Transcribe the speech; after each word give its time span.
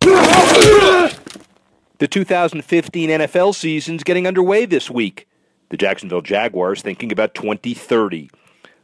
The 0.00 1.12
2015 2.08 3.10
NFL 3.10 3.54
season's 3.54 4.04
getting 4.04 4.26
underway 4.26 4.64
this 4.64 4.90
week. 4.90 5.28
The 5.70 5.76
Jacksonville 5.76 6.22
Jaguars 6.22 6.82
thinking 6.82 7.12
about 7.12 7.34
2030. 7.34 8.30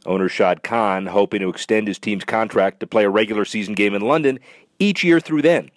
Owner 0.05 0.29
Shad 0.29 0.63
Khan 0.63 1.07
hoping 1.07 1.41
to 1.41 1.49
extend 1.49 1.87
his 1.87 1.97
team's 1.97 2.23
contract 2.23 2.79
to 2.81 2.87
play 2.87 3.05
a 3.05 3.09
regular 3.09 3.45
season 3.45 3.73
game 3.73 3.95
in 3.95 4.01
London 4.01 4.39
each 4.79 5.03
year 5.03 5.19
through 5.19 5.41
then. 5.41 5.71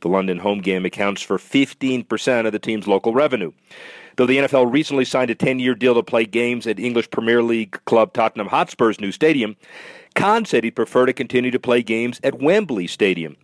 The 0.00 0.08
London 0.08 0.38
home 0.38 0.60
game 0.60 0.84
accounts 0.84 1.22
for 1.22 1.38
15% 1.38 2.46
of 2.46 2.52
the 2.52 2.58
team's 2.58 2.86
local 2.86 3.12
revenue. 3.12 3.52
Though 4.16 4.26
the 4.26 4.38
NFL 4.38 4.72
recently 4.72 5.04
signed 5.04 5.30
a 5.30 5.34
10 5.34 5.58
year 5.58 5.74
deal 5.74 5.94
to 5.94 6.02
play 6.02 6.24
games 6.24 6.66
at 6.66 6.78
English 6.78 7.10
Premier 7.10 7.42
League 7.42 7.78
club 7.84 8.12
Tottenham 8.12 8.48
Hotspur's 8.48 9.00
new 9.00 9.10
stadium, 9.10 9.56
Khan 10.14 10.44
said 10.44 10.62
he'd 10.62 10.76
prefer 10.76 11.06
to 11.06 11.12
continue 11.12 11.50
to 11.50 11.58
play 11.58 11.82
games 11.82 12.20
at 12.22 12.40
Wembley 12.40 12.86
Stadium. 12.86 13.36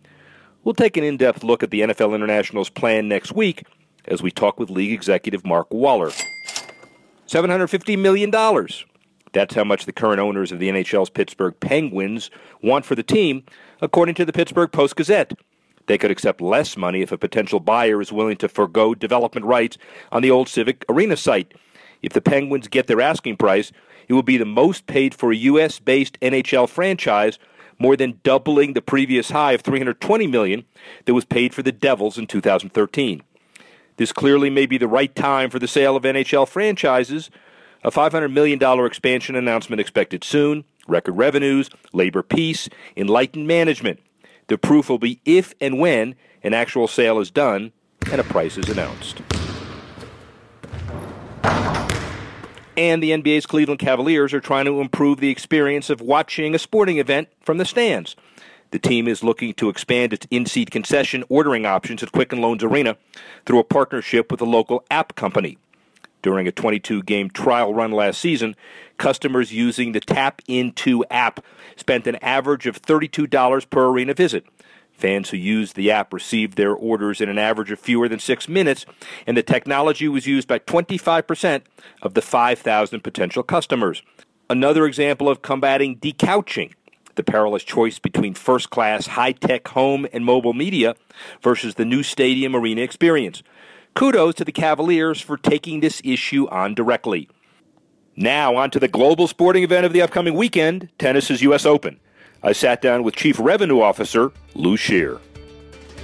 We'll 0.63 0.75
take 0.75 0.95
an 0.95 1.03
in 1.03 1.17
depth 1.17 1.43
look 1.43 1.63
at 1.63 1.71
the 1.71 1.81
NFL 1.81 2.13
International's 2.13 2.69
plan 2.69 3.07
next 3.07 3.33
week 3.33 3.65
as 4.05 4.21
we 4.21 4.29
talk 4.29 4.59
with 4.59 4.69
league 4.69 4.91
executive 4.91 5.43
Mark 5.43 5.71
Waller. 5.73 6.11
$750 7.27 7.97
million. 7.97 8.29
That's 9.33 9.55
how 9.55 9.63
much 9.63 9.85
the 9.85 9.93
current 9.93 10.19
owners 10.19 10.51
of 10.51 10.59
the 10.59 10.69
NHL's 10.69 11.09
Pittsburgh 11.09 11.55
Penguins 11.59 12.29
want 12.61 12.85
for 12.85 12.93
the 12.93 13.03
team, 13.03 13.43
according 13.81 14.15
to 14.15 14.25
the 14.25 14.33
Pittsburgh 14.33 14.71
Post 14.71 14.97
Gazette. 14.97 15.33
They 15.87 15.97
could 15.97 16.11
accept 16.11 16.41
less 16.41 16.77
money 16.77 17.01
if 17.01 17.11
a 17.11 17.17
potential 17.17 17.59
buyer 17.59 17.99
is 17.99 18.11
willing 18.11 18.37
to 18.37 18.49
forego 18.49 18.93
development 18.93 19.45
rights 19.45 19.77
on 20.11 20.21
the 20.21 20.31
old 20.31 20.47
Civic 20.47 20.85
Arena 20.89 21.17
site. 21.17 21.53
If 22.01 22.13
the 22.13 22.21
Penguins 22.21 22.67
get 22.67 22.87
their 22.87 23.01
asking 23.01 23.37
price, 23.37 23.71
it 24.07 24.13
will 24.13 24.23
be 24.23 24.37
the 24.37 24.45
most 24.45 24.87
paid 24.87 25.15
for 25.15 25.31
a 25.31 25.35
U.S. 25.37 25.79
based 25.79 26.19
NHL 26.19 26.69
franchise, 26.69 27.39
more 27.81 27.97
than 27.97 28.19
doubling 28.23 28.73
the 28.73 28.81
previous 28.81 29.31
high 29.31 29.53
of 29.53 29.61
320 29.61 30.27
million 30.27 30.63
that 31.05 31.15
was 31.15 31.25
paid 31.25 31.53
for 31.53 31.63
the 31.63 31.71
Devils 31.71 32.17
in 32.17 32.27
2013. 32.27 33.23
This 33.97 34.13
clearly 34.13 34.49
may 34.49 34.67
be 34.67 34.77
the 34.77 34.87
right 34.87 35.13
time 35.15 35.49
for 35.49 35.59
the 35.59 35.67
sale 35.67 35.95
of 35.95 36.03
NHL 36.03 36.47
franchises. 36.47 37.31
A 37.83 37.89
$500 37.89 38.31
million 38.31 38.61
expansion 38.85 39.35
announcement 39.35 39.79
expected 39.79 40.23
soon, 40.23 40.63
record 40.87 41.13
revenues, 41.13 41.69
labor 41.91 42.21
peace, 42.21 42.69
enlightened 42.95 43.47
management. 43.47 43.99
The 44.47 44.57
proof 44.57 44.87
will 44.87 44.99
be 44.99 45.19
if 45.25 45.53
and 45.59 45.79
when 45.79 46.15
an 46.43 46.53
actual 46.53 46.87
sale 46.87 47.19
is 47.19 47.31
done 47.31 47.71
and 48.11 48.21
a 48.21 48.23
price 48.23 48.57
is 48.57 48.69
announced. 48.69 49.21
And 52.81 53.03
the 53.03 53.11
NBA's 53.11 53.45
Cleveland 53.45 53.79
Cavaliers 53.79 54.33
are 54.33 54.39
trying 54.39 54.65
to 54.65 54.81
improve 54.81 55.19
the 55.19 55.29
experience 55.29 55.91
of 55.91 56.01
watching 56.01 56.55
a 56.55 56.57
sporting 56.57 56.97
event 56.97 57.27
from 57.39 57.59
the 57.59 57.63
stands. 57.63 58.15
The 58.71 58.79
team 58.79 59.07
is 59.07 59.23
looking 59.23 59.53
to 59.53 59.69
expand 59.69 60.13
its 60.13 60.25
in-seat 60.31 60.71
concession 60.71 61.23
ordering 61.29 61.67
options 61.67 62.01
at 62.01 62.11
Quicken 62.11 62.41
Loans 62.41 62.63
Arena 62.63 62.97
through 63.45 63.59
a 63.59 63.63
partnership 63.63 64.31
with 64.31 64.41
a 64.41 64.45
local 64.45 64.83
app 64.89 65.13
company. 65.13 65.59
During 66.23 66.47
a 66.47 66.51
22-game 66.51 67.29
trial 67.29 67.71
run 67.71 67.91
last 67.91 68.19
season, 68.19 68.55
customers 68.97 69.53
using 69.53 69.91
the 69.91 69.99
Tap 69.99 70.41
Into 70.47 71.05
app 71.11 71.45
spent 71.75 72.07
an 72.07 72.15
average 72.23 72.65
of 72.65 72.81
$32 72.81 73.69
per 73.69 73.89
arena 73.89 74.15
visit. 74.15 74.43
Fans 75.01 75.31
who 75.31 75.37
used 75.37 75.75
the 75.75 75.89
app 75.89 76.13
received 76.13 76.57
their 76.57 76.73
orders 76.75 77.21
in 77.21 77.27
an 77.27 77.39
average 77.39 77.71
of 77.71 77.79
fewer 77.79 78.07
than 78.07 78.19
six 78.19 78.47
minutes, 78.47 78.85
and 79.25 79.35
the 79.35 79.41
technology 79.41 80.07
was 80.07 80.27
used 80.27 80.47
by 80.47 80.59
25% 80.59 81.63
of 82.03 82.13
the 82.13 82.21
5,000 82.21 83.01
potential 83.01 83.41
customers. 83.41 84.03
Another 84.47 84.85
example 84.85 85.27
of 85.27 85.41
combating 85.41 85.97
decouching 85.97 86.73
the 87.15 87.23
perilous 87.23 87.63
choice 87.63 87.97
between 87.97 88.35
first 88.35 88.69
class, 88.69 89.07
high 89.07 89.31
tech 89.31 89.67
home 89.69 90.05
and 90.13 90.23
mobile 90.23 90.53
media 90.53 90.95
versus 91.41 91.75
the 91.75 91.85
new 91.85 92.03
stadium 92.03 92.55
arena 92.55 92.81
experience. 92.81 93.41
Kudos 93.95 94.35
to 94.35 94.45
the 94.45 94.51
Cavaliers 94.51 95.19
for 95.19 95.35
taking 95.35 95.79
this 95.79 95.99
issue 96.05 96.47
on 96.49 96.75
directly. 96.75 97.27
Now, 98.15 98.55
on 98.55 98.69
to 98.69 98.79
the 98.79 98.87
global 98.87 99.27
sporting 99.27 99.63
event 99.63 99.85
of 99.85 99.93
the 99.93 100.01
upcoming 100.03 100.35
weekend 100.35 100.89
tennis's 100.99 101.41
U.S. 101.41 101.65
Open. 101.65 101.99
I 102.43 102.53
sat 102.53 102.81
down 102.81 103.03
with 103.03 103.15
Chief 103.15 103.39
Revenue 103.39 103.81
Officer 103.81 104.31
Lew 104.55 104.75
Sherr. 104.75 105.19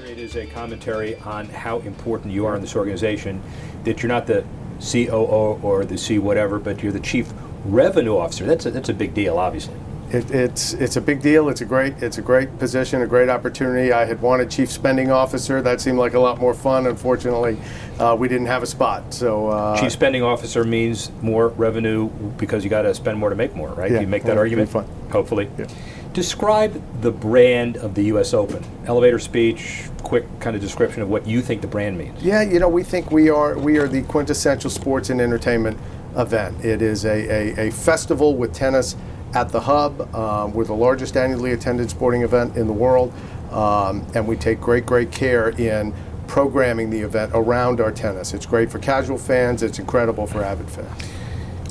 It 0.07 0.19
is 0.19 0.35
a 0.35 0.45
commentary 0.45 1.15
on 1.21 1.47
how 1.47 1.79
important 1.79 2.31
you 2.31 2.45
are 2.45 2.55
in 2.55 2.61
this 2.61 2.75
organization, 2.75 3.41
that 3.85 4.03
you're 4.03 4.07
not 4.07 4.27
the 4.27 4.45
COO 4.79 5.59
or 5.63 5.83
the 5.83 5.97
C 5.97 6.19
whatever, 6.19 6.59
but 6.59 6.83
you're 6.83 6.91
the 6.91 6.99
Chief 6.99 7.33
Revenue 7.65 8.17
Officer. 8.17 8.45
That's 8.45 8.67
a, 8.67 8.71
that's 8.71 8.89
a 8.89 8.93
big 8.93 9.15
deal, 9.15 9.39
obviously. 9.39 9.73
It, 10.11 10.31
it's 10.31 10.73
it's 10.73 10.95
a 10.95 11.01
big 11.01 11.21
deal. 11.21 11.49
It's 11.49 11.59
a 11.59 11.65
great 11.65 12.01
it's 12.01 12.17
a 12.17 12.21
great 12.21 12.57
position, 12.59 13.01
a 13.01 13.07
great 13.07 13.27
opportunity. 13.27 13.91
I 13.91 14.05
had 14.05 14.21
wanted 14.21 14.49
chief 14.49 14.71
spending 14.71 15.11
officer. 15.11 15.61
That 15.61 15.81
seemed 15.81 15.97
like 15.97 16.13
a 16.13 16.19
lot 16.19 16.39
more 16.39 16.53
fun. 16.53 16.87
Unfortunately, 16.87 17.57
uh, 17.99 18.15
we 18.17 18.29
didn't 18.29 18.45
have 18.45 18.63
a 18.63 18.67
spot. 18.67 19.13
So 19.13 19.49
uh, 19.49 19.81
chief 19.81 19.91
spending 19.91 20.23
officer 20.23 20.63
means 20.63 21.11
more 21.21 21.49
revenue 21.49 22.07
because 22.37 22.63
you 22.63 22.69
got 22.69 22.83
to 22.83 22.93
spend 22.95 23.17
more 23.17 23.29
to 23.29 23.35
make 23.35 23.53
more, 23.53 23.69
right? 23.69 23.91
Yeah, 23.91 23.99
you 23.99 24.07
make 24.07 24.23
that 24.23 24.37
argument. 24.37 24.69
Fun. 24.69 24.87
Hopefully. 25.11 25.49
Yeah. 25.57 25.67
Describe 26.17 26.81
the 27.03 27.11
brand 27.11 27.77
of 27.77 27.93
the 27.93 28.05
U.S. 28.05 28.33
Open. 28.33 28.65
Elevator 28.87 29.19
speech, 29.19 29.83
quick 30.01 30.25
kind 30.39 30.55
of 30.55 30.61
description 30.63 31.03
of 31.03 31.09
what 31.09 31.27
you 31.27 31.43
think 31.43 31.61
the 31.61 31.67
brand 31.67 31.95
means. 31.95 32.23
Yeah, 32.23 32.41
you 32.41 32.57
know, 32.57 32.67
we 32.67 32.81
think 32.81 33.11
we 33.11 33.29
are 33.29 33.55
we 33.55 33.77
are 33.77 33.87
the 33.87 34.01
quintessential 34.01 34.71
sports 34.71 35.11
and 35.11 35.21
entertainment 35.21 35.77
event. 36.15 36.65
It 36.65 36.81
is 36.81 37.05
a, 37.05 37.59
a, 37.59 37.67
a 37.67 37.71
festival 37.71 38.35
with 38.35 38.51
tennis 38.51 38.95
at 39.35 39.49
the 39.49 39.59
Hub. 39.59 40.11
Um, 40.15 40.53
we're 40.53 40.63
the 40.63 40.73
largest 40.73 41.15
annually 41.15 41.51
attended 41.51 41.91
sporting 41.91 42.23
event 42.23 42.57
in 42.57 42.65
the 42.65 42.73
world, 42.73 43.13
um, 43.51 44.03
and 44.15 44.27
we 44.27 44.37
take 44.37 44.59
great, 44.59 44.87
great 44.87 45.11
care 45.11 45.49
in 45.49 45.93
programming 46.25 46.89
the 46.89 47.01
event 47.01 47.31
around 47.35 47.79
our 47.79 47.91
tennis. 47.91 48.33
It's 48.33 48.47
great 48.47 48.71
for 48.71 48.79
casual 48.79 49.19
fans, 49.19 49.61
it's 49.61 49.77
incredible 49.77 50.25
for 50.25 50.43
avid 50.43 50.67
fans. 50.67 51.03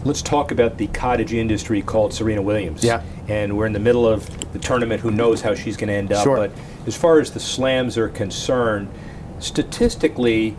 Let's 0.06 0.22
talk 0.22 0.52
about 0.52 0.78
the 0.78 0.86
cottage 0.86 1.34
industry 1.34 1.82
called 1.82 2.14
Serena 2.14 2.40
Williams. 2.40 2.84
Yeah. 2.84 3.02
And 3.26 3.56
we're 3.56 3.66
in 3.66 3.72
the 3.72 3.80
middle 3.80 4.06
of 4.06 4.52
the 4.52 4.58
tournament. 4.60 5.00
Who 5.00 5.10
knows 5.10 5.40
how 5.40 5.56
she's 5.56 5.76
going 5.76 5.88
to 5.88 5.94
end 5.94 6.12
up? 6.12 6.22
Sure. 6.22 6.36
But 6.36 6.52
as 6.86 6.96
far 6.96 7.18
as 7.18 7.32
the 7.32 7.40
slams 7.40 7.98
are 7.98 8.08
concerned, 8.08 8.88
statistically, 9.40 10.50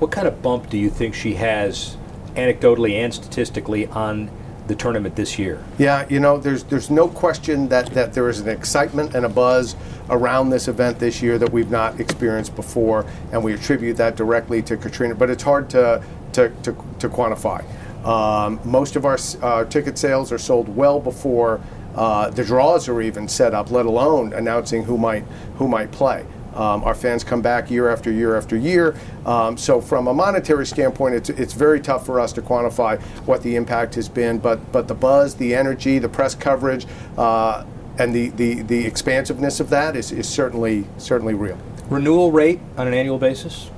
what 0.00 0.10
kind 0.10 0.28
of 0.28 0.42
bump 0.42 0.68
do 0.68 0.76
you 0.76 0.90
think 0.90 1.14
she 1.14 1.34
has, 1.36 1.96
anecdotally 2.34 2.92
and 2.92 3.12
statistically, 3.14 3.86
on 3.86 4.30
the 4.66 4.74
tournament 4.74 5.16
this 5.16 5.38
year? 5.38 5.64
Yeah, 5.78 6.06
you 6.10 6.20
know, 6.20 6.36
there's 6.36 6.64
there's 6.64 6.90
no 6.90 7.08
question 7.08 7.68
that, 7.70 7.86
that 7.94 8.12
there 8.12 8.28
is 8.28 8.40
an 8.40 8.50
excitement 8.50 9.14
and 9.14 9.24
a 9.24 9.30
buzz 9.30 9.76
around 10.10 10.50
this 10.50 10.68
event 10.68 10.98
this 10.98 11.22
year 11.22 11.38
that 11.38 11.50
we've 11.50 11.70
not 11.70 11.98
experienced 12.00 12.54
before, 12.54 13.06
and 13.32 13.42
we 13.42 13.54
attribute 13.54 13.96
that 13.96 14.16
directly 14.16 14.60
to 14.60 14.92
Serena. 14.92 15.14
But 15.14 15.30
it's 15.30 15.42
hard 15.42 15.70
to 15.70 16.04
to, 16.34 16.50
to, 16.62 16.72
to 16.98 17.08
quantify. 17.08 17.64
Um, 18.04 18.60
most 18.64 18.96
of 18.96 19.04
our 19.04 19.18
uh, 19.42 19.64
ticket 19.66 19.98
sales 19.98 20.32
are 20.32 20.38
sold 20.38 20.74
well 20.74 21.00
before 21.00 21.60
uh, 21.94 22.30
the 22.30 22.44
draws 22.44 22.88
are 22.88 23.02
even 23.02 23.28
set 23.28 23.52
up, 23.52 23.70
let 23.70 23.86
alone 23.86 24.32
announcing 24.32 24.84
who 24.84 24.96
might 24.96 25.24
who 25.56 25.68
might 25.68 25.90
play. 25.90 26.24
Um, 26.54 26.82
our 26.82 26.94
fans 26.94 27.22
come 27.22 27.42
back 27.42 27.70
year 27.70 27.88
after 27.88 28.10
year 28.10 28.36
after 28.36 28.56
year. 28.56 28.96
Um, 29.24 29.56
so 29.56 29.80
from 29.80 30.08
a 30.08 30.14
monetary 30.14 30.66
standpoint, 30.66 31.14
it's, 31.14 31.30
it's 31.30 31.52
very 31.52 31.80
tough 31.80 32.04
for 32.04 32.18
us 32.18 32.32
to 32.32 32.42
quantify 32.42 33.00
what 33.24 33.42
the 33.42 33.54
impact 33.54 33.94
has 33.94 34.08
been. 34.08 34.38
But 34.38 34.72
but 34.72 34.88
the 34.88 34.94
buzz, 34.94 35.34
the 35.36 35.54
energy, 35.54 35.98
the 35.98 36.08
press 36.08 36.34
coverage, 36.34 36.86
uh, 37.16 37.64
and 37.98 38.14
the, 38.14 38.30
the, 38.30 38.62
the 38.62 38.86
expansiveness 38.86 39.60
of 39.60 39.70
that 39.70 39.94
is, 39.94 40.10
is 40.10 40.28
certainly 40.28 40.86
certainly 40.96 41.34
real. 41.34 41.58
Renewal 41.88 42.32
rate 42.32 42.60
on 42.76 42.86
an 42.86 42.94
annual 42.94 43.18
basis? 43.18 43.70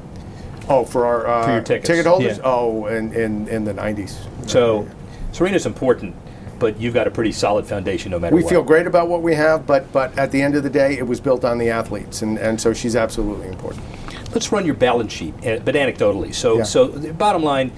Oh, 0.69 0.85
for 0.85 1.07
our 1.07 1.27
uh, 1.27 1.45
for 1.45 1.53
your 1.53 1.63
tickets. 1.63 1.87
ticket 1.87 2.07
holders? 2.07 2.39
Yeah. 2.39 2.45
Oh, 2.45 2.87
in, 2.87 3.13
in, 3.13 3.49
in 3.49 3.65
the 3.65 3.75
90s. 3.75 4.17
So 4.49 4.89
Serena's 5.33 5.67
important 5.67 6.15
but 6.63 6.79
you've 6.79 6.95
got 6.95 7.09
a 7.09 7.11
pretty 7.11 7.33
solid 7.33 7.67
foundation 7.67 8.13
no 8.13 8.21
matter 8.21 8.37
we 8.37 8.43
what. 8.45 8.49
We 8.49 8.55
feel 8.55 8.63
great 8.63 8.87
about 8.87 9.09
what 9.09 9.21
we 9.21 9.35
have, 9.35 9.67
but 9.67 9.91
but 9.91 10.17
at 10.17 10.31
the 10.31 10.41
end 10.41 10.55
of 10.55 10.63
the 10.63 10.71
day, 10.71 10.97
it 10.97 11.05
was 11.05 11.21
built 11.21 11.45
on 11.45 11.59
the 11.59 11.71
athletes, 11.71 12.23
and, 12.23 12.39
and 12.39 12.61
so 12.61 12.73
she's 12.73 12.95
absolutely 12.95 13.49
important. 13.49 13.83
Let's 14.31 14.53
run 14.53 14.65
your 14.65 14.77
balance 14.77 15.13
sheet, 15.13 15.35
eh, 15.43 15.59
but 15.59 15.75
anecdotally. 15.75 16.33
So 16.33 16.59
yeah. 16.59 16.63
so 16.63 17.13
bottom 17.15 17.43
line, 17.43 17.73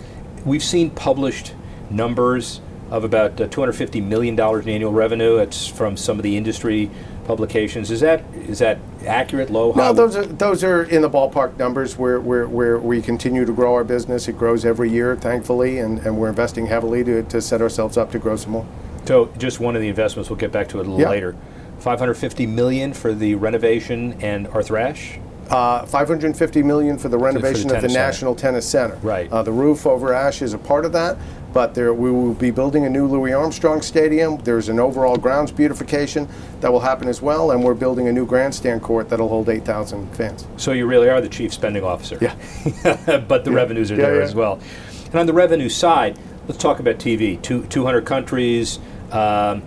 we've 0.44 0.62
seen 0.62 0.90
published 0.90 1.54
numbers 1.88 2.60
of 2.90 3.04
about 3.04 3.40
uh, 3.40 3.48
$250 3.48 4.04
million 4.04 4.38
in 4.38 4.68
annual 4.68 4.92
revenue. 4.92 5.38
It's 5.38 5.66
from 5.66 5.96
some 5.96 6.18
of 6.18 6.22
the 6.22 6.36
industry 6.36 6.90
publications. 7.24 7.90
Is 7.90 8.00
that 8.00 8.22
is 8.34 8.58
that 8.60 8.78
accurate? 9.06 9.50
Low? 9.50 9.72
No, 9.72 9.92
those 9.92 10.16
are 10.16 10.24
those 10.26 10.62
are 10.64 10.84
in 10.84 11.02
the 11.02 11.10
ballpark 11.10 11.56
numbers 11.58 11.96
where, 11.98 12.20
where, 12.20 12.46
where 12.46 12.78
we 12.78 13.02
continue 13.02 13.44
to 13.44 13.52
grow 13.52 13.74
our 13.74 13.84
business. 13.84 14.28
It 14.28 14.38
grows 14.38 14.64
every 14.64 14.90
year, 14.90 15.16
thankfully, 15.16 15.78
and, 15.78 15.98
and 16.00 16.16
we're 16.18 16.28
investing 16.28 16.66
heavily 16.66 17.04
to, 17.04 17.22
to 17.24 17.40
set 17.40 17.60
ourselves 17.60 17.96
up 17.96 18.10
to 18.12 18.18
grow 18.18 18.36
some 18.36 18.52
more. 18.52 18.66
So 19.06 19.30
just 19.38 19.60
one 19.60 19.74
of 19.76 19.82
the 19.82 19.88
investments. 19.88 20.30
We'll 20.30 20.38
get 20.38 20.52
back 20.52 20.68
to 20.68 20.78
it 20.80 20.86
a 20.86 20.90
little 20.90 21.00
Yeah. 21.00 21.10
later. 21.10 21.36
550 21.80 22.46
million 22.46 22.92
for 22.94 23.12
the 23.12 23.34
renovation 23.34 24.16
and 24.20 24.46
Arthur 24.48 24.78
Ashe. 24.78 25.18
Uh, 25.50 25.84
550 25.84 26.62
million 26.62 26.96
for 26.96 27.10
the 27.10 27.18
renovation 27.18 27.64
of 27.64 27.68
the 27.68 27.74
tennis 27.74 27.92
center. 27.92 28.06
National 28.06 28.34
Tennis 28.34 28.66
Center. 28.66 28.96
Right. 29.02 29.30
Uh, 29.30 29.42
the 29.42 29.52
roof 29.52 29.86
over 29.86 30.14
Ashe 30.14 30.40
is 30.40 30.54
a 30.54 30.58
part 30.58 30.86
of 30.86 30.92
that, 30.92 31.18
but 31.54 31.72
there 31.72 31.94
we 31.94 32.10
will 32.10 32.34
be 32.34 32.50
building 32.50 32.84
a 32.84 32.90
new 32.90 33.06
Louis 33.06 33.32
Armstrong 33.32 33.80
Stadium. 33.80 34.36
There's 34.38 34.68
an 34.68 34.80
overall 34.80 35.16
grounds 35.16 35.52
beautification 35.52 36.28
that 36.60 36.70
will 36.70 36.80
happen 36.80 37.08
as 37.08 37.22
well, 37.22 37.52
and 37.52 37.62
we're 37.62 37.74
building 37.74 38.08
a 38.08 38.12
new 38.12 38.26
grandstand 38.26 38.82
court 38.82 39.08
that'll 39.08 39.28
hold 39.28 39.48
8,000 39.48 40.14
fans. 40.16 40.46
So 40.56 40.72
you 40.72 40.86
really 40.86 41.08
are 41.08 41.20
the 41.20 41.28
chief 41.28 41.54
spending 41.54 41.84
officer. 41.84 42.18
Yeah. 42.20 43.20
but 43.28 43.44
the 43.44 43.52
revenues 43.52 43.92
are 43.92 43.94
Yeah, 43.94 44.02
there 44.06 44.16
yeah. 44.18 44.24
as 44.24 44.34
well. 44.34 44.58
And 45.06 45.14
on 45.14 45.26
the 45.26 45.32
revenue 45.32 45.68
side, 45.68 46.18
let's 46.48 46.60
talk 46.60 46.80
about 46.80 46.96
TV. 46.96 47.40
Two, 47.40 47.64
200 47.66 48.04
countries, 48.04 48.80
um, 49.12 49.62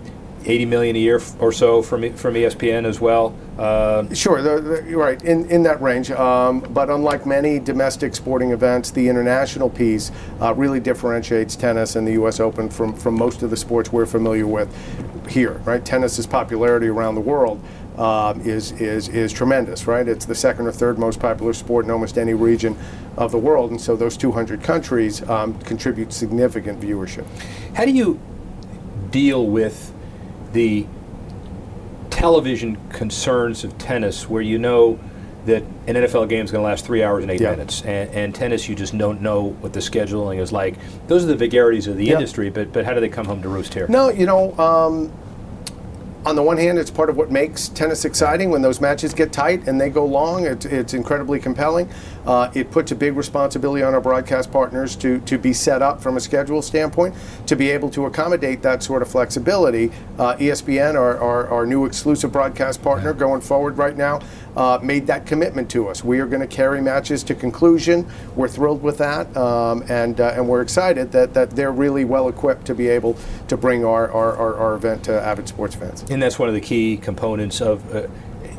80 0.48 0.66
million 0.66 0.96
a 0.96 1.00
year 1.00 1.22
or 1.40 1.52
so 1.52 1.82
from 1.82 2.14
from 2.14 2.34
ESPN 2.36 2.86
as 2.86 3.00
well. 3.02 3.36
Uh, 3.58 4.06
Sure, 4.14 4.42
the, 4.42 4.62
the, 4.62 4.96
right, 4.96 5.22
in, 5.24 5.50
in 5.50 5.64
that 5.64 5.82
range. 5.82 6.12
Um, 6.12 6.62
but 6.62 6.90
unlike 6.90 7.26
many 7.26 7.60
domestic 7.60 8.16
sporting 8.16 8.52
events, 8.52 8.92
the 8.92 9.08
international 9.08 9.70
piece 9.70 10.12
uh, 10.42 10.54
really 10.54 10.80
differentiates 10.80 11.56
tennis 11.56 11.96
and 11.96 12.08
the 12.08 12.14
U.S. 12.14 12.40
Open 12.40 12.70
from, 12.70 12.94
from 12.94 13.16
most 13.16 13.44
of 13.44 13.50
the 13.50 13.58
sports 13.58 13.92
we're 13.92 14.06
familiar 14.06 14.48
with 14.48 14.74
here, 15.28 15.54
right? 15.66 15.84
Tennis's 15.84 16.26
popularity 16.26 16.88
around 16.88 17.16
the 17.16 17.22
world 17.22 17.62
um, 17.98 18.40
is, 18.42 18.72
is, 18.74 19.10
is 19.10 19.34
tremendous, 19.34 19.88
right? 19.88 20.08
It's 20.08 20.26
the 20.26 20.36
second 20.36 20.68
or 20.68 20.72
third 20.72 20.98
most 20.98 21.20
popular 21.20 21.54
sport 21.54 21.86
in 21.86 21.92
almost 21.92 22.18
any 22.18 22.34
region 22.34 22.78
of 23.18 23.32
the 23.32 23.40
world, 23.40 23.72
and 23.72 23.82
so 23.82 23.96
those 23.96 24.16
200 24.16 24.62
countries 24.62 25.28
um, 25.28 25.58
contribute 25.60 26.14
significant 26.14 26.80
viewership. 26.80 27.26
how 27.76 27.84
do 27.86 27.92
you 27.92 28.20
deal 29.10 29.48
with 29.48 29.94
the 30.58 30.88
television 32.10 32.78
concerns 32.90 33.64
of 33.64 33.78
tennis 33.78 34.28
where 34.28 34.42
you 34.42 34.58
know 34.58 35.00
that 35.46 35.62
an 35.86 35.96
NFL 35.96 36.28
game 36.28 36.44
is 36.44 36.52
going 36.52 36.62
to 36.64 36.66
last 36.68 36.84
three 36.84 37.04
hours 37.04 37.22
and 37.24 37.32
eight 37.32 37.40
Yeah. 37.40 37.52
minutes, 37.52 37.84
and, 37.84 38.10
and 38.10 38.36
tennis 38.36 38.68
you 38.68 38.74
just 38.76 38.98
don't 38.98 39.22
know 39.22 39.50
what 39.62 39.72
the 39.74 39.80
scheduling 39.80 40.40
is 40.40 40.52
like. 40.52 40.76
Those 41.08 41.24
are 41.24 41.28
the 41.28 41.36
vagaries 41.36 41.86
of 41.88 41.96
the 41.96 42.06
Yeah. 42.06 42.14
industry, 42.16 42.50
but 42.50 42.74
but 42.74 42.86
how 42.86 42.94
do 42.96 43.00
they 43.00 43.08
come 43.08 43.28
home 43.28 43.42
to 43.44 43.50
roost 43.50 43.74
here? 43.76 43.86
No, 43.88 44.10
you 44.10 44.26
know, 44.26 44.58
um, 44.58 45.12
on 46.28 46.36
the 46.36 46.44
one 46.44 46.58
hand, 46.58 46.78
it's 46.78 46.92
part 46.92 47.10
of 47.10 47.16
what 47.16 47.32
makes 47.32 47.70
tennis 47.70 48.04
exciting 48.04 48.50
when 48.50 48.62
those 48.62 48.82
matches 48.82 49.14
get 49.14 49.32
tight 49.32 49.66
and 49.66 49.80
they 49.80 49.90
go 49.90 50.06
long. 50.06 50.46
It's, 50.46 50.66
it's 50.66 50.94
incredibly 50.94 51.40
compelling. 51.40 51.90
Uh, 52.26 52.52
it 52.54 52.70
puts 52.70 52.92
a 52.92 52.96
big 52.96 53.16
responsibility 53.16 53.82
on 53.82 53.94
our 53.94 54.02
broadcast 54.02 54.52
partners 54.52 54.98
to, 54.98 55.22
to 55.22 55.38
be 55.38 55.54
set 55.54 55.82
up 55.82 56.02
from 56.02 56.18
a 56.18 56.20
schedule 56.20 56.62
standpoint 56.62 57.16
to 57.46 57.56
be 57.56 57.70
able 57.70 57.90
to 57.92 58.08
accommodate 58.08 58.62
that 58.62 58.84
sort 58.84 59.02
of 59.02 59.10
flexibility. 59.10 59.90
Uh, 60.20 60.36
ESPN, 60.36 60.96
our, 60.96 61.18
our, 61.18 61.48
our 61.48 61.66
new 61.66 61.86
exclusive 61.86 62.30
broadcast 62.30 62.82
partner 62.82 63.14
going 63.14 63.40
forward 63.40 63.78
right 63.78 63.96
now, 63.96 64.20
uh, 64.58 64.80
made 64.82 65.06
that 65.08 65.26
commitment 65.26 65.70
to 65.70 65.88
us. 65.88 66.04
We 66.04 66.20
are 66.20 66.26
going 66.26 66.42
to 66.42 66.48
carry 66.48 66.82
matches 66.82 67.24
to 67.24 67.36
conclusion. 67.36 68.10
We're 68.36 68.48
thrilled 68.48 68.82
with 68.82 68.98
that, 68.98 69.36
um, 69.38 69.84
and 69.88 70.20
uh, 70.20 70.34
and 70.36 70.50
we're 70.50 70.62
excited 70.62 71.12
that, 71.12 71.34
that 71.36 71.52
they're 71.52 71.72
really 71.72 72.06
well 72.06 72.28
equipped 72.28 72.66
to 72.66 72.76
be 72.76 72.88
able 72.90 73.16
to 73.48 73.56
bring 73.56 73.86
our, 73.86 74.12
our, 74.12 74.36
our, 74.36 74.56
our 74.56 74.76
event 74.76 75.04
to 75.06 75.22
avid 75.22 75.48
sports 75.48 75.76
fans. 75.76 76.04
And 76.10 76.22
that's 76.22 76.40
one 76.40 76.50
of 76.50 76.56
the 76.56 76.62
key 76.62 76.98
components 76.98 77.62
of, 77.62 77.96
uh, 77.96 78.08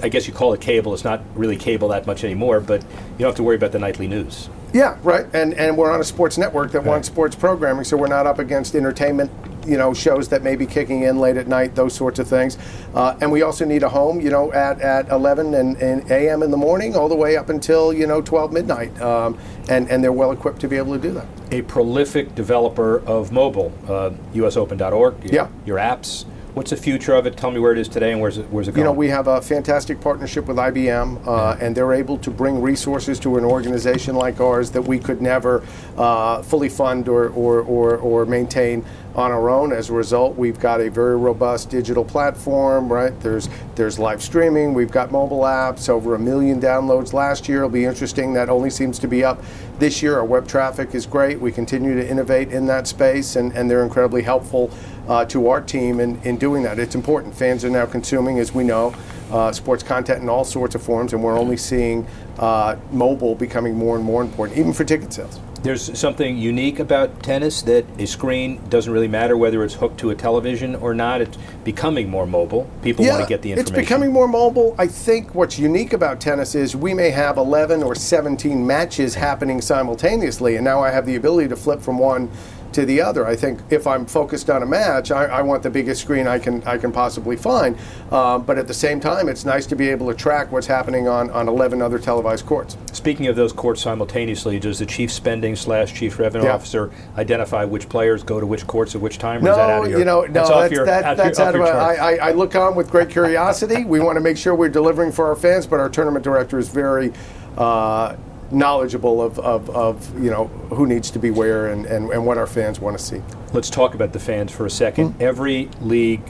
I 0.01 0.09
guess 0.09 0.29
you 0.29 0.33
call 0.33 0.53
it 0.55 0.61
cable. 0.61 0.95
It's 0.95 1.05
not 1.05 1.21
really 1.35 1.57
cable 1.57 1.89
that 1.89 2.07
much 2.07 2.23
anymore, 2.23 2.61
but 2.61 2.83
you 2.83 3.19
don't 3.19 3.29
have 3.29 3.35
to 3.37 3.43
worry 3.43 3.57
about 3.57 3.73
the 3.73 3.81
nightly 3.81 4.07
news. 4.07 4.49
Yeah, 4.73 4.99
right. 5.03 5.27
And 5.33 5.55
and 5.55 5.77
we're 5.77 5.91
on 5.91 6.01
a 6.01 6.05
sports 6.05 6.39
network 6.39 6.73
that 6.73 6.85
wants 6.85 7.09
sports 7.09 7.35
programming, 7.35 7.85
so 7.85 7.97
we're 7.97 8.07
not 8.07 8.27
up 8.27 8.39
against 8.39 8.77
entertainment, 8.77 9.31
you 9.67 9.77
know, 9.77 9.95
shows 9.95 10.29
that 10.29 10.43
may 10.43 10.57
be 10.57 10.67
kicking 10.67 11.03
in 11.03 11.19
late 11.19 11.37
at 11.37 11.49
night, 11.49 11.75
those 11.75 11.95
sorts 11.95 12.19
of 12.19 12.29
things. 12.29 12.59
Uh, 12.95 13.17
and 13.21 13.31
we 13.31 13.43
also 13.43 13.65
need 13.65 13.83
a 13.83 13.89
home, 13.89 14.21
you 14.21 14.31
know, 14.31 14.53
at, 14.53 14.81
at 14.81 15.09
11 15.09 15.55
and, 15.55 15.77
and 15.77 16.11
a.m. 16.11 16.43
in 16.43 16.51
the 16.51 16.57
morning, 16.57 16.97
all 16.97 17.09
the 17.09 17.17
way 17.17 17.37
up 17.37 17.49
until 17.49 17.93
you 17.93 18.07
know 18.07 18.21
12 18.21 18.53
midnight. 18.53 19.01
Um, 19.01 19.39
and 19.69 19.89
and 19.91 20.03
they're 20.03 20.13
well 20.13 20.33
equipped 20.33 20.61
to 20.61 20.69
be 20.69 20.77
able 20.77 20.95
to 20.95 21.01
do 21.01 21.13
that. 21.13 21.27
A 21.51 21.63
prolific 21.63 22.35
developer 22.35 23.01
of 23.07 23.33
mobile, 23.33 23.73
uh, 23.87 24.11
USOpen.org. 24.35 25.25
Your, 25.25 25.33
Yeah. 25.33 25.49
Your 25.67 25.79
apps. 25.79 26.25
What's 26.55 26.71
the 26.71 26.77
future 26.77 27.15
of 27.15 27.27
it? 27.27 27.37
Tell 27.37 27.51
me 27.51 27.61
where 27.61 27.73
it 27.73 27.79
is 27.79 27.89
today 27.89 28.13
and 28.13 28.21
where's 28.21 28.39
it, 28.39 28.51
where's 28.51 28.69
it 28.69 28.73
going? 28.73 28.79
You 28.81 28.85
know, 28.85 28.93
we 28.93 29.09
have 29.09 29.29
a 29.29 29.41
fantastic 29.41 30.01
partnership 30.01 30.47
with 30.47 30.57
IBM, 30.57 31.27
uh, 31.27 31.57
and 31.61 31.77
they're 31.77 31.93
able 31.93 32.19
to 32.19 32.31
bring 32.31 32.61
resources 32.61 33.21
to 33.21 33.37
an 33.37 33.45
organization 33.45 34.17
like 34.17 34.41
ours 34.41 34.71
that 34.73 34.83
we 34.83 34.99
could 34.99 35.21
never 35.21 35.63
uh, 35.97 36.43
fully 36.43 36.69
fund 36.69 37.09
or, 37.09 37.29
or, 37.31 37.61
or, 37.61 37.99
or 37.99 38.27
maintain 38.27 38.85
on 39.15 39.31
our 39.31 39.51
own. 39.51 39.73
As 39.73 39.91
a 39.91 39.93
result, 39.93 40.37
we've 40.37 40.59
got 40.59 40.81
a 40.81 40.89
very 40.89 41.17
robust 41.17 41.71
digital 41.71 42.05
platform, 42.05 42.91
right? 42.91 43.19
There's, 43.21 43.49
there's 43.75 43.99
live 43.99 44.23
streaming, 44.23 44.75
we've 44.75 44.91
got 44.91 45.11
mobile 45.11 45.41
apps, 45.41 45.89
over 45.89 46.15
a 46.15 46.19
million 46.19 46.61
downloads 46.61 47.13
last 47.13 47.49
year. 47.49 47.59
It'll 47.59 47.69
be 47.69 47.85
interesting. 47.85 48.33
That 48.33 48.49
only 48.49 48.71
seems 48.71 48.99
to 49.01 49.09
be 49.09 49.25
up 49.25 49.43
this 49.79 50.03
year. 50.03 50.17
Our 50.17 50.25
web 50.25 50.49
traffic 50.49 50.95
is 50.95 51.05
great. 51.05 51.41
We 51.41 51.53
continue 51.53 51.95
to 51.95 52.09
innovate 52.09 52.53
in 52.53 52.67
that 52.67 52.87
space, 52.87 53.37
and, 53.37 53.53
and 53.53 53.71
they're 53.71 53.83
incredibly 53.83 54.23
helpful 54.23 54.71
uh, 55.09 55.25
to 55.27 55.49
our 55.49 55.61
team 55.61 56.01
in, 56.01 56.21
in 56.23 56.37
doing 56.37 56.63
that. 56.63 56.79
It's 56.79 56.95
important. 56.95 57.35
Fans 57.35 57.65
are 57.65 57.71
now 57.71 57.87
consuming, 57.87 58.39
as 58.39 58.55
we 58.55 58.65
know, 58.65 58.95
uh, 59.31 59.53
sports 59.53 59.83
content 59.83 60.23
in 60.23 60.29
all 60.29 60.45
sorts 60.45 60.75
of 60.75 60.83
forms, 60.83 61.13
and 61.13 61.23
we're 61.23 61.39
only 61.39 61.57
seeing 61.57 62.07
uh, 62.39 62.77
mobile 62.93 63.35
becoming 63.35 63.75
more 63.75 63.97
and 63.97 64.05
more 64.05 64.23
important, 64.23 64.59
even 64.59 64.73
for 64.73 64.85
ticket 64.85 65.13
sales. 65.13 65.41
There's 65.63 65.99
something 65.99 66.39
unique 66.39 66.79
about 66.79 67.21
tennis 67.21 67.63
that 67.63 67.85
a 67.99 68.07
screen 68.07 68.61
doesn't 68.69 68.93
really 68.93 69.09
matter 69.09 69.37
whether 69.37 69.65
it's 69.65 69.75
hooked 69.75 69.99
to 70.01 70.11
a 70.11 70.15
television 70.15 70.77
or 70.77 70.95
not. 70.95 71.21
It's 71.21 71.37
becoming 71.65 72.09
more 72.09 72.29
mobile. 72.29 72.71
People 72.81 73.05
want 73.05 73.23
to 73.23 73.29
get 73.29 73.43
the 73.43 73.51
information. 73.51 73.75
It's 73.75 73.89
becoming 73.89 74.13
more 74.13 74.29
mobile. 74.29 74.77
I 74.79 74.87
think 74.87 75.35
what's 75.35 75.59
unique 75.59 75.93
about 75.93 76.21
tennis 76.21 76.55
is 76.55 76.77
we 76.77 76.95
may 76.95 77.11
have 77.11 77.39
11 77.39 77.83
or 77.83 77.97
17 77.97 78.65
matches 78.65 79.17
happening 79.17 79.61
simultaneously, 79.61 80.55
and 80.55 80.65
now 80.65 80.81
I 80.81 80.91
have 80.91 81.07
the 81.07 81.17
ability 81.17 81.49
to 81.49 81.57
flip 81.57 81.81
from 81.81 81.99
one 81.99 82.31
to 82.73 82.85
the 82.85 83.01
other. 83.01 83.27
I 83.27 83.37
think 83.37 83.61
if 83.71 83.87
I'm 83.87 84.07
focused 84.07 84.51
on 84.51 84.63
a 84.63 84.67
match, 84.67 85.11
I, 85.11 85.25
I 85.27 85.43
want 85.43 85.63
the 85.63 85.71
biggest 85.71 86.03
screen 86.03 86.27
I 86.27 86.39
can 86.39 86.63
I 86.65 86.79
can 86.79 86.93
possibly 86.93 87.37
find. 87.37 87.77
Um, 88.11 88.43
but 88.45 88.59
at 88.59 88.67
the 88.67 88.75
same 88.75 89.01
time, 89.01 89.29
it's 89.29 89.45
nice 89.45 89.67
to 89.67 89.77
be 89.77 89.89
able 89.89 90.09
to 90.09 90.15
track 90.15 90.51
what's 90.53 90.67
happening 90.67 91.09
on, 91.09 91.31
on 91.31 91.49
11 91.49 91.83
other 91.83 91.99
televised 91.99 92.47
courts. 92.47 92.77
Speaking 92.93 93.27
of 93.27 93.37
those 93.37 93.53
courts 93.53 93.83
simultaneously, 93.83 94.59
does 94.59 94.79
the 94.79 94.87
chief 94.87 95.13
spending 95.13 95.57
slash 95.57 95.95
chief 95.95 96.19
revenue 96.19 96.45
Yeah. 96.45 96.55
officer 96.55 96.91
identify 97.17 97.65
which 97.65 97.89
players 97.89 98.23
go 98.23 98.41
to 98.41 98.47
which 98.47 98.67
courts 98.67 98.95
at 98.95 99.01
which 99.01 99.19
time? 99.19 99.43
Or 99.43 99.45
No, 99.57 99.85
your, 99.85 99.99
you 99.99 100.05
know, 100.05 100.23
no, 100.23 100.33
that's, 100.33 100.49
that's, 100.49 100.73
your, 100.73 100.87
that, 100.87 101.05
out 101.05 101.17
that's 101.17 101.39
your, 101.39 101.49
out 101.49 101.55
off 101.55 101.61
of 101.61 101.67
your. 101.67 101.81
I, 101.81 101.95
I, 101.95 102.29
I 102.29 102.33
look 102.33 102.55
on 102.55 102.75
with 102.75 102.91
great 102.91 103.11
curiosity. 103.11 103.85
we 103.85 104.01
want 104.01 104.17
to 104.17 104.21
make 104.21 104.37
sure 104.37 104.55
we're 104.55 104.69
delivering 104.69 105.13
for 105.13 105.27
our 105.27 105.37
fans, 105.37 105.67
but 105.67 105.81
our 105.81 105.89
tournament 105.89 106.25
director 106.25 106.59
is 106.59 106.69
very 106.69 107.13
uh, 107.57 108.17
knowledgeable 108.51 109.21
of, 109.21 109.39
of, 109.39 109.69
of, 109.71 110.23
you 110.23 110.31
know, 110.31 110.47
who 110.71 110.87
needs 110.87 111.11
to 111.11 111.19
be 111.19 111.31
where 111.31 111.69
and, 111.69 111.87
and, 111.87 112.11
and 112.11 112.25
what 112.25 112.39
our 112.39 112.47
fans 112.47 112.81
want 112.81 112.99
to 112.99 113.05
see. 113.05 113.23
Let's 113.53 113.71
talk 113.71 113.95
about 113.95 114.13
the 114.13 114.19
fans 114.19 114.53
for 114.53 114.67
a 114.67 114.71
second. 114.71 115.13
Hmm. 115.13 115.23
Every 115.23 115.69
league 115.81 116.23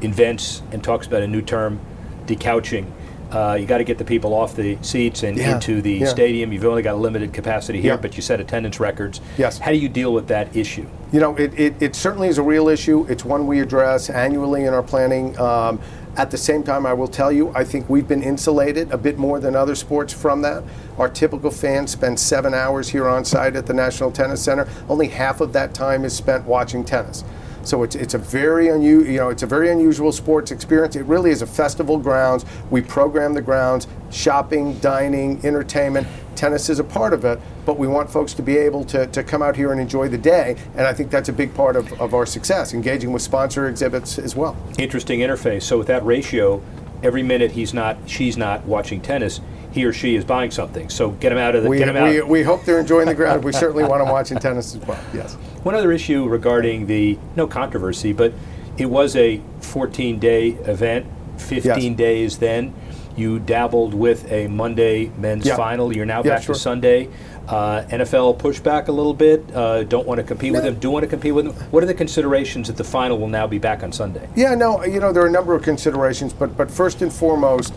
invents 0.00 0.62
and 0.70 0.82
talks 0.82 1.06
about 1.06 1.22
a 1.22 1.26
new 1.26 1.42
term, 1.42 1.80
decouching. 2.26 2.90
Uh, 3.30 3.54
you 3.58 3.66
got 3.66 3.78
to 3.78 3.84
get 3.84 3.98
the 3.98 4.04
people 4.04 4.32
off 4.34 4.54
the 4.54 4.78
seats 4.82 5.22
and 5.22 5.36
Yeah, 5.36 5.54
into 5.54 5.82
the 5.82 5.92
yeah. 5.94 6.06
stadium. 6.06 6.52
You've 6.52 6.64
only 6.64 6.82
got 6.82 6.98
limited 6.98 7.32
capacity 7.32 7.80
here, 7.80 7.92
Yeah. 7.94 7.96
but 8.00 8.16
you 8.16 8.22
set 8.22 8.40
attendance 8.40 8.78
records. 8.78 9.20
Yes. 9.38 9.58
How 9.58 9.70
do 9.72 9.76
you 9.76 9.88
deal 9.88 10.12
with 10.12 10.28
that 10.28 10.54
issue? 10.56 10.86
You 11.12 11.20
know, 11.20 11.34
it, 11.36 11.52
it, 11.58 11.74
it 11.80 11.96
certainly 11.96 12.28
is 12.28 12.38
a 12.38 12.42
real 12.42 12.68
issue. 12.68 13.06
It's 13.08 13.24
one 13.24 13.46
we 13.46 13.60
address 13.60 14.08
annually 14.10 14.64
in 14.64 14.74
our 14.74 14.82
planning. 14.82 15.38
Um, 15.38 15.80
at 16.16 16.30
the 16.30 16.38
same 16.38 16.62
time, 16.62 16.86
I 16.86 16.92
will 16.92 17.08
tell 17.08 17.32
you, 17.32 17.50
I 17.56 17.64
think 17.64 17.90
we've 17.90 18.06
been 18.06 18.22
insulated 18.22 18.92
a 18.92 18.96
bit 18.98 19.18
more 19.18 19.40
than 19.40 19.56
other 19.56 19.74
sports 19.74 20.12
from 20.12 20.42
that. 20.42 20.62
Our 20.96 21.08
typical 21.08 21.50
fan 21.50 21.88
spends 21.88 22.22
seven 22.22 22.54
hours 22.54 22.88
here 22.88 23.08
on 23.08 23.24
site 23.24 23.56
at 23.56 23.66
the 23.66 23.74
National 23.74 24.12
Tennis 24.12 24.40
Center. 24.40 24.68
Only 24.88 25.08
half 25.08 25.40
of 25.40 25.52
that 25.54 25.74
time 25.74 26.04
is 26.04 26.14
spent 26.14 26.44
watching 26.44 26.84
tennis. 26.84 27.24
So 27.64 27.82
it's, 27.82 27.96
it's 27.96 28.14
a 28.14 28.18
very 28.18 28.66
unu- 28.66 29.06
you 29.06 29.18
know 29.18 29.30
it's 29.30 29.42
a 29.42 29.46
very 29.46 29.70
unusual 29.70 30.12
sports 30.12 30.50
experience. 30.50 30.96
It 30.96 31.04
really 31.06 31.30
is 31.30 31.42
a 31.42 31.46
festival 31.46 31.98
grounds. 31.98 32.44
We 32.70 32.82
program 32.82 33.34
the 33.34 33.42
grounds, 33.42 33.86
shopping, 34.10 34.78
dining, 34.78 35.44
entertainment. 35.44 36.06
Tennis 36.34 36.68
is 36.68 36.78
a 36.78 36.84
part 36.84 37.12
of 37.12 37.24
it, 37.24 37.40
but 37.64 37.78
we 37.78 37.86
want 37.86 38.10
folks 38.10 38.34
to 38.34 38.42
be 38.42 38.56
able 38.56 38.84
to, 38.84 39.06
to 39.06 39.22
come 39.22 39.40
out 39.40 39.56
here 39.56 39.72
and 39.72 39.80
enjoy 39.80 40.08
the 40.08 40.18
day. 40.18 40.56
And 40.76 40.86
I 40.86 40.92
think 40.92 41.10
that's 41.10 41.28
a 41.28 41.32
big 41.32 41.54
part 41.54 41.76
of, 41.76 41.92
of 42.00 42.12
our 42.12 42.26
success, 42.26 42.74
engaging 42.74 43.12
with 43.12 43.22
sponsor 43.22 43.68
exhibits 43.68 44.18
as 44.18 44.34
well. 44.34 44.56
Interesting 44.78 45.20
interface. 45.20 45.62
So 45.62 45.78
with 45.78 45.86
that 45.86 46.04
ratio, 46.04 46.60
every 47.04 47.22
minute 47.22 47.52
he's 47.52 47.74
not, 47.74 47.96
she's 48.06 48.36
not 48.36 48.64
watching 48.64 49.00
tennis, 49.00 49.40
he 49.70 49.84
or 49.84 49.92
she 49.92 50.16
is 50.16 50.24
buying 50.24 50.50
something. 50.50 50.88
So 50.88 51.10
get 51.10 51.30
him 51.30 51.38
out 51.38 51.54
of 51.54 51.62
the. 51.62 51.68
We, 51.68 51.82
out. 51.84 52.02
we, 52.04 52.22
we 52.22 52.42
hope 52.42 52.64
they're 52.64 52.80
enjoying 52.80 53.06
the 53.06 53.14
ground. 53.14 53.44
We 53.44 53.52
certainly 53.52 53.84
want 53.84 54.02
them 54.02 54.10
watching 54.12 54.38
tennis 54.38 54.74
as 54.74 54.80
well. 54.86 54.98
Yes. 55.12 55.34
One 55.62 55.74
other 55.74 55.92
issue 55.92 56.26
regarding 56.26 56.86
the 56.86 57.18
no 57.36 57.46
controversy, 57.46 58.12
but 58.12 58.32
it 58.78 58.86
was 58.86 59.14
a 59.16 59.40
14-day 59.60 60.48
event. 60.64 61.06
15 61.38 61.62
Yes. 61.90 61.96
days 61.98 62.38
then. 62.38 62.72
You 63.16 63.38
dabbled 63.38 63.94
with 63.94 64.30
a 64.32 64.48
Monday 64.48 65.10
men's 65.18 65.46
Yeah. 65.46 65.56
final. 65.56 65.94
You're 65.94 66.06
now 66.06 66.22
Yeah, 66.24 66.34
back 66.36 66.42
sure. 66.42 66.54
to 66.54 66.60
Sunday. 66.60 67.08
Uh, 67.48 67.82
NFL 67.90 68.38
push 68.38 68.58
back 68.58 68.88
a 68.88 68.92
little 68.92 69.12
bit. 69.12 69.44
Uh, 69.54 69.82
don't 69.84 70.06
want 70.06 70.18
to 70.18 70.24
compete 70.24 70.52
with 70.52 70.64
No. 70.64 70.70
them. 70.70 70.80
Do 70.80 70.90
want 70.90 71.02
to 71.02 71.08
compete 71.08 71.34
with 71.34 71.44
them. 71.44 71.54
What 71.70 71.82
are 71.82 71.86
the 71.86 71.92
considerations 71.94 72.68
that 72.68 72.76
the 72.76 72.84
final 72.84 73.18
will 73.18 73.28
now 73.28 73.46
be 73.46 73.58
back 73.58 73.82
on 73.82 73.92
Sunday? 73.92 74.26
Yeah, 74.34 74.54
no, 74.54 74.82
you 74.84 74.98
know, 74.98 75.12
there 75.12 75.22
are 75.22 75.26
a 75.26 75.30
number 75.30 75.54
of 75.54 75.62
considerations, 75.62 76.32
but 76.32 76.56
but 76.56 76.70
first 76.70 77.02
and 77.02 77.12
foremost, 77.12 77.74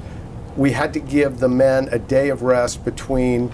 we 0.56 0.72
had 0.72 0.94
to 0.94 1.00
give 1.00 1.40
the 1.40 1.50
men 1.50 1.90
a 1.92 2.00
day 2.00 2.30
of 2.30 2.44
rest 2.44 2.86
between 2.86 3.52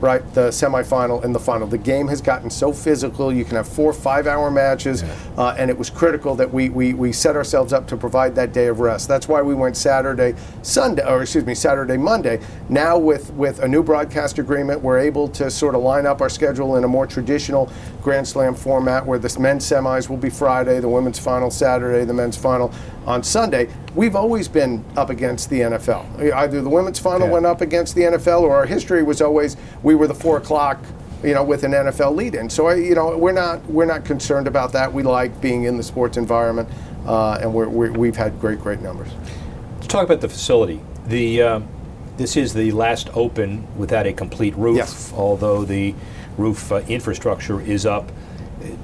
right 0.00 0.22
the 0.34 0.48
semifinal 0.48 1.24
and 1.24 1.34
the 1.34 1.40
final. 1.40 1.66
The 1.66 1.78
game 1.78 2.08
has 2.08 2.20
gotten 2.20 2.50
so 2.50 2.72
physical. 2.72 3.32
You 3.32 3.44
can 3.44 3.56
have 3.56 3.68
four 3.68 3.92
five-hour 3.92 4.50
matches, 4.50 5.02
uh, 5.36 5.54
and 5.58 5.70
it 5.70 5.78
was 5.78 5.90
critical 5.90 6.34
that 6.36 6.52
we, 6.52 6.68
we 6.68 6.94
we 6.94 7.12
set 7.12 7.36
ourselves 7.36 7.72
up 7.72 7.86
to 7.88 7.96
provide 7.96 8.34
that 8.36 8.52
day 8.52 8.66
of 8.66 8.80
rest. 8.80 9.08
That's 9.08 9.28
why 9.28 9.42
we 9.42 9.54
went 9.54 9.76
Saturday, 9.76 10.34
Sunday, 10.62 11.06
or 11.06 11.22
excuse 11.22 11.44
me, 11.44 11.54
Saturday, 11.54 11.96
Monday. 11.96 12.40
Now 12.68 12.98
with 12.98 13.32
with 13.32 13.60
a 13.60 13.68
new 13.68 13.82
broadcast 13.82 14.38
agreement, 14.38 14.82
we're 14.82 14.98
able 14.98 15.28
to 15.28 15.50
sort 15.50 15.74
of 15.74 15.82
line 15.82 16.06
up 16.06 16.20
our 16.20 16.28
schedule 16.28 16.76
in 16.76 16.84
a 16.84 16.88
more 16.88 17.06
traditional 17.06 17.70
Grand 18.08 18.26
Slam 18.26 18.54
format, 18.54 19.04
where 19.04 19.18
the 19.18 19.38
men's 19.38 19.66
semis 19.70 20.08
will 20.08 20.16
be 20.16 20.30
Friday, 20.30 20.80
the 20.80 20.88
women's 20.88 21.18
final 21.18 21.50
Saturday, 21.50 22.06
the 22.06 22.14
men's 22.14 22.38
final 22.38 22.72
on 23.06 23.22
Sunday. 23.22 23.68
We've 23.94 24.16
always 24.16 24.48
been 24.48 24.82
up 24.96 25.10
against 25.10 25.50
the 25.50 25.60
NFL. 25.60 26.32
Either 26.32 26.62
the 26.62 26.70
women's 26.70 26.98
final 26.98 27.26
Yeah. 27.26 27.34
went 27.34 27.44
up 27.44 27.60
against 27.60 27.94
the 27.94 28.04
NFL, 28.04 28.40
or 28.40 28.54
our 28.56 28.64
history 28.64 29.02
was 29.02 29.20
always 29.20 29.58
we 29.82 29.94
were 29.94 30.06
the 30.06 30.14
four 30.14 30.38
o'clock, 30.38 30.78
you 31.22 31.34
know, 31.34 31.44
with 31.44 31.64
an 31.64 31.72
NFL 31.74 32.16
lead-in. 32.16 32.48
So 32.48 32.68
I, 32.68 32.76
you 32.76 32.94
know, 32.94 33.14
we're 33.18 33.32
not 33.32 33.62
we're 33.68 33.84
not 33.84 34.06
concerned 34.06 34.46
about 34.46 34.72
that. 34.72 34.90
We 34.90 35.02
like 35.02 35.38
being 35.42 35.64
in 35.64 35.76
the 35.76 35.82
sports 35.82 36.16
environment, 36.16 36.66
uh, 37.06 37.40
and 37.42 37.52
we're, 37.52 37.68
we're, 37.68 37.92
we've 37.92 38.16
had 38.16 38.40
great 38.40 38.58
great 38.58 38.80
numbers. 38.80 39.08
Let's 39.74 39.88
talk 39.88 40.04
about 40.04 40.22
the 40.22 40.30
facility. 40.30 40.80
The 41.08 41.42
uh, 41.42 41.60
this 42.16 42.38
is 42.38 42.54
the 42.54 42.72
last 42.72 43.10
open 43.14 43.66
without 43.76 44.06
a 44.06 44.14
complete 44.14 44.56
roof, 44.56 44.78
Yes. 44.78 45.12
although 45.14 45.66
the 45.66 45.94
roof 46.38 46.72
uh, 46.72 46.76
infrastructure 46.88 47.60
is 47.60 47.84
up. 47.84 48.10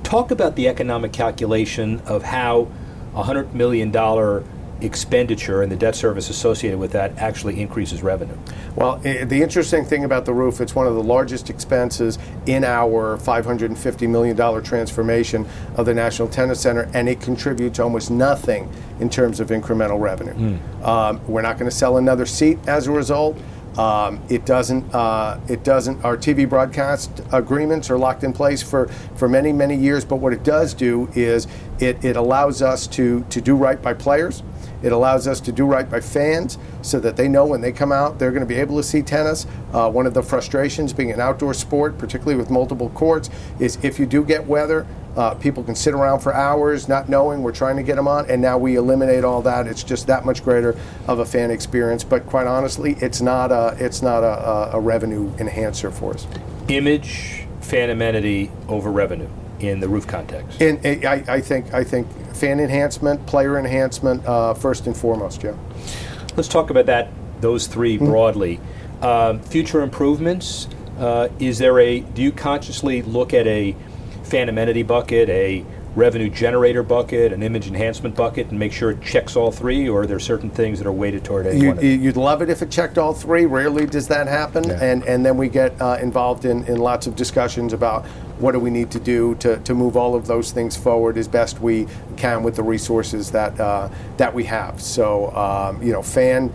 Talk 0.02 0.30
about 0.30 0.56
the 0.56 0.68
economic 0.68 1.12
calculation 1.12 2.00
of 2.00 2.22
how 2.22 2.68
a 3.14 3.22
hundred 3.22 3.54
million 3.54 3.90
dollar 3.90 4.44
expenditure 4.80 5.62
and 5.62 5.70
the 5.70 5.76
debt 5.76 5.94
service 5.94 6.28
associated 6.28 6.78
with 6.78 6.92
that 6.92 7.16
actually 7.18 7.60
increases 7.60 8.02
revenue. 8.02 8.36
Well, 8.74 9.00
i 9.04 9.24
the 9.24 9.40
interesting 9.42 9.84
thing 9.84 10.04
about 10.04 10.24
the 10.24 10.34
roof, 10.34 10.60
it's 10.60 10.74
one 10.74 10.86
of 10.86 10.94
the 10.94 11.02
largest 11.02 11.48
expenses 11.48 12.18
in 12.46 12.64
our 12.64 13.16
$550 13.18 14.08
million 14.08 14.62
transformation 14.62 15.46
of 15.76 15.86
the 15.86 15.94
National 15.94 16.28
Tennis 16.28 16.60
Center, 16.60 16.90
and 16.92 17.08
it 17.08 17.20
contributes 17.20 17.78
almost 17.78 18.10
nothing 18.10 18.70
in 19.00 19.08
terms 19.08 19.40
of 19.40 19.48
incremental 19.48 20.00
revenue. 20.00 20.58
Um, 20.82 21.20
we're 21.26 21.42
not 21.42 21.56
going 21.58 21.70
to 21.70 21.76
sell 21.76 21.96
another 21.96 22.26
seat 22.26 22.58
as 22.66 22.86
a 22.86 22.92
result. 22.92 23.38
Um, 23.78 24.22
it 24.28 24.46
doesn't. 24.46 24.94
Uh, 24.94 25.40
it 25.48 25.64
doesn't. 25.64 26.04
Our 26.04 26.16
TV 26.16 26.48
broadcast 26.48 27.22
agreements 27.32 27.90
are 27.90 27.98
locked 27.98 28.22
in 28.22 28.32
place 28.32 28.62
for, 28.62 28.88
for 29.16 29.28
many 29.28 29.52
many 29.52 29.76
years. 29.76 30.04
But 30.04 30.16
what 30.16 30.32
it 30.32 30.44
does 30.44 30.74
do 30.74 31.08
is 31.14 31.46
it, 31.80 32.04
it 32.04 32.16
allows 32.16 32.62
us 32.62 32.86
to 32.88 33.24
to 33.30 33.40
do 33.40 33.56
right 33.56 33.80
by 33.80 33.94
players. 33.94 34.42
It 34.82 34.92
allows 34.92 35.26
us 35.26 35.40
to 35.40 35.52
do 35.52 35.64
right 35.64 35.88
by 35.88 36.00
fans 36.00 36.58
so 36.82 37.00
that 37.00 37.16
they 37.16 37.28
know 37.28 37.46
when 37.46 37.60
they 37.60 37.72
come 37.72 37.92
out 37.92 38.18
they're 38.18 38.30
going 38.30 38.40
to 38.40 38.46
be 38.46 38.60
able 38.60 38.76
to 38.76 38.82
see 38.82 39.02
tennis. 39.02 39.46
Uh, 39.72 39.90
one 39.90 40.06
of 40.06 40.14
the 40.14 40.22
frustrations 40.22 40.92
being 40.92 41.10
an 41.10 41.20
outdoor 41.20 41.54
sport, 41.54 41.98
particularly 41.98 42.36
with 42.36 42.50
multiple 42.50 42.90
courts, 42.90 43.30
is 43.58 43.78
if 43.82 43.98
you 43.98 44.06
do 44.06 44.24
get 44.24 44.46
weather, 44.46 44.86
uh, 45.16 45.34
people 45.34 45.62
can 45.62 45.74
sit 45.74 45.94
around 45.94 46.20
for 46.20 46.34
hours 46.34 46.88
not 46.88 47.08
knowing 47.08 47.42
we're 47.42 47.52
trying 47.52 47.76
to 47.76 47.82
get 47.82 47.96
them 47.96 48.08
on, 48.08 48.28
and 48.28 48.42
now 48.42 48.58
we 48.58 48.76
eliminate 48.76 49.24
all 49.24 49.42
that. 49.42 49.66
It's 49.66 49.84
just 49.84 50.06
that 50.08 50.24
much 50.24 50.42
greater 50.42 50.76
of 51.06 51.20
a 51.20 51.24
fan 51.24 51.50
experience. 51.50 52.02
But 52.02 52.26
quite 52.26 52.46
honestly, 52.46 52.96
it's 53.00 53.20
not 53.20 53.52
a 53.52 53.76
it's 53.78 54.02
not 54.02 54.24
a, 54.24 54.48
a, 54.48 54.70
a 54.72 54.80
revenue 54.80 55.32
enhancer 55.38 55.90
for 55.90 56.14
us. 56.14 56.26
Image, 56.68 57.46
fan 57.60 57.90
amenity 57.90 58.50
over 58.68 58.90
revenue 58.90 59.28
in 59.68 59.80
the 59.80 59.88
roof 59.88 60.06
context. 60.06 60.60
And 60.60 60.84
I, 61.06 61.24
I 61.28 61.40
think 61.40 61.72
I 61.74 61.84
think 61.84 62.06
fan 62.34 62.60
enhancement, 62.60 63.26
player 63.26 63.58
enhancement, 63.58 64.24
uh, 64.26 64.54
first 64.54 64.86
and 64.86 64.96
foremost, 64.96 65.42
Yeah. 65.42 65.54
Let's 66.36 66.48
talk 66.48 66.70
about 66.70 66.86
that. 66.86 67.08
Those 67.40 67.66
3 67.68 67.98
broadly. 67.98 68.60
Um, 69.02 69.40
future 69.40 69.82
improvements. 69.82 70.66
Uh, 70.98 71.28
is 71.38 71.58
there 71.58 71.78
a? 71.78 72.00
Do 72.00 72.22
you 72.22 72.32
consciously 72.32 73.02
look 73.02 73.34
at 73.34 73.46
a 73.46 73.76
fan 74.24 74.48
amenity 74.48 74.82
bucket, 74.82 75.28
a 75.28 75.64
revenue 75.96 76.28
generator 76.28 76.82
bucket, 76.82 77.32
an 77.32 77.42
image 77.42 77.68
enhancement 77.68 78.14
bucket, 78.16 78.48
and 78.48 78.58
make 78.58 78.72
sure 78.72 78.90
it 78.90 79.00
checks 79.00 79.36
all 79.36 79.52
three, 79.52 79.88
or 79.88 80.02
are 80.02 80.06
there 80.06 80.18
certain 80.18 80.50
things 80.50 80.78
that 80.78 80.86
are 80.86 80.92
weighted 80.92 81.24
toward 81.24 81.46
any 81.46 81.60
You, 81.60 81.68
one? 81.68 81.80
You'd 81.84 82.16
love 82.16 82.42
it 82.42 82.50
if 82.50 82.62
it 82.62 82.70
checked 82.70 82.98
all 82.98 83.14
three. 83.14 83.46
Rarely 83.46 83.86
does 83.86 84.08
that 84.08 84.26
happen, 84.26 84.64
Yeah. 84.64 84.82
and 84.82 85.04
and 85.04 85.24
then 85.24 85.36
we 85.36 85.48
get 85.48 85.80
uh, 85.80 85.98
involved 86.00 86.44
in, 86.44 86.64
in 86.64 86.78
lots 86.78 87.06
of 87.06 87.14
discussions 87.14 87.72
about 87.72 88.04
what 88.38 88.52
do 88.52 88.58
we 88.58 88.70
need 88.70 88.90
to 88.90 88.98
do 88.98 89.36
to, 89.36 89.58
to 89.58 89.74
move 89.74 89.96
all 89.96 90.16
of 90.16 90.26
those 90.26 90.50
things 90.50 90.76
forward 90.76 91.16
as 91.16 91.28
best 91.28 91.60
we 91.60 91.86
can 92.16 92.42
with 92.42 92.56
the 92.56 92.62
resources 92.62 93.30
that 93.30 93.58
uh, 93.60 93.88
that 94.16 94.34
we 94.34 94.44
have. 94.44 94.80
So 94.80 95.30
um, 95.36 95.80
you 95.82 95.92
know, 95.92 96.02
fan 96.02 96.52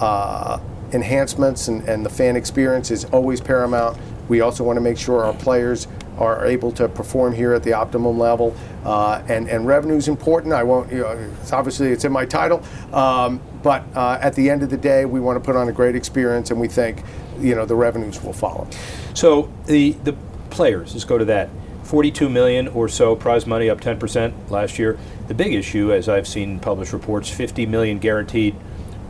uh, 0.00 0.58
enhancements 0.92 1.68
and, 1.68 1.86
and 1.88 2.04
the 2.04 2.10
fan 2.10 2.36
experience 2.36 2.90
is 2.90 3.04
always 3.06 3.40
paramount. 3.40 3.98
We 4.28 4.40
also 4.40 4.64
want 4.64 4.76
to 4.78 4.80
make 4.80 4.96
sure 4.98 5.24
our 5.24 5.34
players 5.34 5.88
are 6.22 6.46
able 6.46 6.70
to 6.72 6.88
perform 6.88 7.34
here 7.34 7.52
at 7.52 7.62
the 7.62 7.72
optimum 7.72 8.18
level. 8.18 8.56
Uh, 8.84 9.22
and, 9.28 9.48
and 9.48 9.66
revenue 9.66 9.96
is 9.96 10.08
important. 10.08 10.52
I 10.54 10.62
won't, 10.62 10.90
you 10.92 10.98
know, 10.98 11.10
it's 11.40 11.52
obviously 11.52 11.88
it's 11.90 12.04
in 12.04 12.12
my 12.12 12.24
title. 12.24 12.62
Um, 12.92 13.40
but 13.62 13.84
uh, 13.94 14.18
at 14.20 14.34
the 14.34 14.48
end 14.48 14.62
of 14.62 14.70
the 14.70 14.76
day, 14.76 15.04
we 15.04 15.20
want 15.20 15.36
to 15.36 15.40
put 15.44 15.56
on 15.56 15.68
a 15.68 15.72
great 15.72 15.94
experience, 15.96 16.50
and 16.50 16.60
we 16.60 16.68
think, 16.68 17.02
you 17.38 17.54
know, 17.54 17.64
the 17.64 17.74
revenues 17.76 18.22
will 18.22 18.32
follow. 18.32 18.66
So 19.14 19.52
the 19.66 19.92
the 20.04 20.14
players. 20.50 20.92
Let's 20.92 21.04
go 21.04 21.18
to 21.18 21.24
that. 21.26 21.48
42 21.84 22.28
million 22.30 22.68
or 22.68 22.88
so 22.88 23.14
prize 23.16 23.46
money, 23.46 23.68
up 23.68 23.80
10 23.80 23.98
percent 23.98 24.50
last 24.50 24.78
year. 24.78 24.98
The 25.28 25.34
big 25.34 25.52
issue, 25.54 25.92
as 25.92 26.08
I've 26.08 26.28
seen 26.28 26.58
published 26.60 26.92
reports, 26.92 27.28
50 27.28 27.66
million 27.66 27.98
guaranteed 27.98 28.54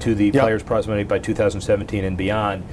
to 0.01 0.15
the 0.15 0.27
Yep. 0.27 0.43
players' 0.43 0.63
prize 0.63 0.89
money 0.89 1.05
by 1.05 1.19
2017 1.19 2.05
and 2.05 2.17
beyond. 2.17 2.65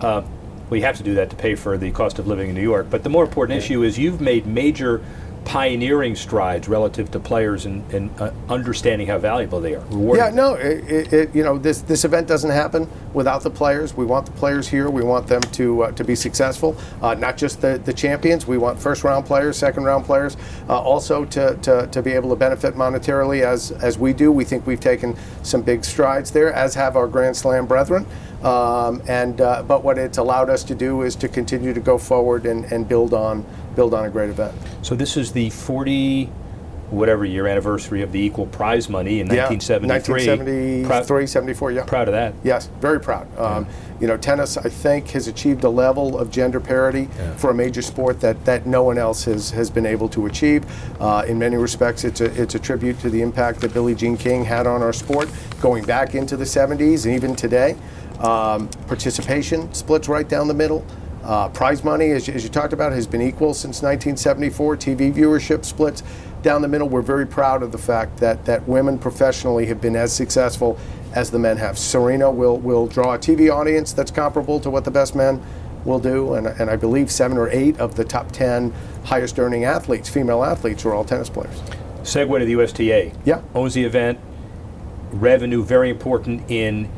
Uh, 0.00 0.22
we 0.70 0.80
have 0.82 0.96
to 0.96 1.02
do 1.02 1.14
that 1.14 1.30
to 1.30 1.36
pay 1.36 1.54
for 1.54 1.78
the 1.78 1.90
cost 1.90 2.18
of 2.18 2.26
living 2.26 2.48
in 2.48 2.54
New 2.54 2.62
York. 2.62 2.86
But 2.90 3.02
the 3.02 3.08
more 3.08 3.24
important 3.24 3.58
issue 3.58 3.82
is 3.82 3.98
you've 3.98 4.20
made 4.20 4.46
major 4.46 5.02
pioneering 5.48 6.14
strides 6.14 6.68
relative 6.68 7.10
to 7.10 7.18
players 7.18 7.64
and, 7.64 7.82
and 7.90 8.10
uh, 8.20 8.30
understanding 8.50 9.06
how 9.06 9.16
valuable 9.16 9.60
they 9.62 9.74
are. 9.74 9.84
Rewarding 9.86 10.22
Yeah, 10.22 10.30
no, 10.30 10.54
it, 10.54 11.10
it, 11.10 11.34
you 11.34 11.42
know 11.42 11.56
this 11.56 11.80
this 11.80 12.04
event 12.04 12.28
doesn't 12.28 12.50
happen 12.50 12.86
without 13.14 13.42
the 13.42 13.50
players. 13.50 13.96
We 13.96 14.04
want 14.04 14.26
the 14.26 14.32
players 14.32 14.68
here. 14.68 14.90
We 14.90 15.02
want 15.02 15.26
them 15.26 15.40
to 15.40 15.84
uh, 15.84 15.92
to 15.92 16.04
be 16.04 16.14
successful. 16.14 16.76
Uh, 17.00 17.14
not 17.14 17.38
just 17.38 17.62
the, 17.62 17.80
the 17.82 17.94
champions. 17.94 18.46
We 18.46 18.58
want 18.58 18.78
first 18.78 19.04
round 19.04 19.24
players, 19.24 19.56
second 19.56 19.84
round 19.84 20.04
players, 20.04 20.36
uh, 20.68 20.78
also 20.78 21.24
to, 21.24 21.56
to, 21.62 21.88
to 21.90 22.02
be 22.02 22.12
able 22.12 22.28
to 22.28 22.36
benefit 22.36 22.74
monetarily 22.74 23.40
as 23.40 23.72
as 23.72 23.98
we 23.98 24.12
do. 24.12 24.30
We 24.30 24.44
think 24.44 24.66
we've 24.66 24.78
taken 24.78 25.16
some 25.42 25.62
big 25.62 25.82
strides 25.82 26.30
there, 26.30 26.52
as 26.52 26.74
have 26.74 26.94
our 26.94 27.08
Grand 27.08 27.34
Slam 27.34 27.64
brethren. 27.64 28.06
Um, 28.42 29.02
and 29.08 29.40
uh, 29.40 29.62
but 29.62 29.82
what 29.82 29.98
it's 29.98 30.18
allowed 30.18 30.50
us 30.50 30.62
to 30.64 30.74
do 30.74 31.02
is 31.02 31.16
to 31.16 31.28
continue 31.28 31.72
to 31.72 31.80
go 31.80 31.96
forward 31.96 32.44
and, 32.44 32.66
and 32.66 32.86
build 32.86 33.14
on 33.14 33.44
build 33.78 33.94
on 33.94 34.04
a 34.04 34.10
great 34.10 34.28
event. 34.28 34.52
So 34.82 34.96
this 34.96 35.16
is 35.16 35.30
the 35.30 35.50
40, 35.50 36.24
whatever 36.90 37.24
year 37.24 37.46
anniversary 37.46 38.02
of 38.02 38.10
the 38.10 38.18
equal 38.18 38.46
prize 38.46 38.88
money 38.88 39.20
in 39.20 39.28
Yeah, 39.28 39.46
1973. 39.46 40.82
1973, 40.82 40.84
Proud, 40.84 41.28
74, 41.28 41.70
yeah. 41.70 41.84
proud 41.84 42.08
of 42.08 42.14
that. 42.14 42.34
Yes, 42.42 42.68
very 42.80 43.00
proud. 43.00 43.26
Um, 43.38 43.68
You 44.00 44.08
know, 44.08 44.16
tennis, 44.16 44.56
I 44.56 44.68
think, 44.68 45.10
has 45.10 45.28
achieved 45.28 45.62
a 45.62 45.68
level 45.68 46.18
of 46.18 46.30
gender 46.30 46.58
parity 46.60 47.08
for 47.36 47.50
a 47.50 47.54
major 47.54 47.82
sport 47.82 48.20
that, 48.20 48.44
that 48.44 48.66
no 48.66 48.82
one 48.82 48.98
else 48.98 49.24
has, 49.24 49.50
has 49.52 49.70
been 49.70 49.86
able 49.86 50.08
to 50.10 50.26
achieve. 50.26 50.64
Uh, 51.00 51.24
in 51.26 51.38
many 51.38 51.56
respects, 51.56 52.04
it's 52.04 52.20
a, 52.20 52.26
it's 52.40 52.56
a 52.56 52.58
tribute 52.60 52.98
to 53.00 53.10
the 53.10 53.22
impact 53.22 53.60
that 53.60 53.72
Billie 53.72 53.94
Jean 53.96 54.16
King 54.16 54.44
had 54.44 54.66
on 54.66 54.82
our 54.82 54.92
sport 54.92 55.28
going 55.60 55.84
back 55.84 56.14
into 56.16 56.36
the 56.36 56.44
70s 56.44 57.06
and 57.06 57.14
even 57.14 57.34
today. 57.36 57.76
Um, 58.20 58.68
participation 58.88 59.72
splits 59.72 60.08
right 60.08 60.28
down 60.28 60.48
the 60.48 60.54
middle. 60.64 60.84
Uh, 61.28 61.46
prize 61.50 61.84
money, 61.84 62.10
as, 62.12 62.26
you- 62.26 62.32
as 62.32 62.42
you 62.42 62.48
talked 62.48 62.72
about, 62.72 62.90
has 62.90 63.06
been 63.06 63.20
equal 63.20 63.52
since 63.52 63.82
1974. 63.82 64.76
TV 64.78 65.12
viewership 65.12 65.62
splits 65.62 66.02
down 66.42 66.62
the 66.62 66.68
middle. 66.68 66.88
We're 66.88 67.02
very 67.02 67.26
proud 67.26 67.62
of 67.62 67.70
the 67.70 67.76
fact 67.76 68.16
that, 68.16 68.46
that 68.46 68.66
women 68.66 68.98
professionally 68.98 69.66
have 69.66 69.78
been 69.78 69.94
as 69.94 70.10
successful 70.10 70.78
as 71.12 71.30
the 71.30 71.38
men 71.38 71.58
have. 71.58 71.76
Serena 71.78 72.30
will, 72.30 72.56
will 72.56 72.86
draw 72.86 73.12
a 73.14 73.18
TV 73.18 73.52
audience 73.54 73.92
that's 73.92 74.10
comparable 74.10 74.58
to 74.60 74.70
what 74.70 74.86
the 74.86 74.90
best 74.90 75.14
men 75.14 75.42
will 75.84 75.98
do, 75.98 76.32
and, 76.32 76.46
and 76.46 76.70
I 76.70 76.76
believe 76.76 77.10
seven 77.10 77.36
or 77.36 77.50
eight 77.50 77.78
of 77.78 77.94
the 77.94 78.04
top 78.04 78.32
10 78.32 78.72
highest 79.04 79.38
earning 79.38 79.64
athletes, 79.64 80.08
female 80.08 80.42
athletes, 80.42 80.86
are 80.86 80.94
all 80.94 81.04
tennis 81.04 81.28
players. 81.28 81.60
Segue 82.04 82.38
to 82.38 82.44
the 82.46 82.52
USTA. 82.52 83.12
Yeah. 83.26 83.42
Owns 83.54 83.74
the 83.74 83.84
event. 83.84 84.18
Revenue 85.12 85.62
very 85.62 85.90
important 85.90 86.50
in 86.50 86.88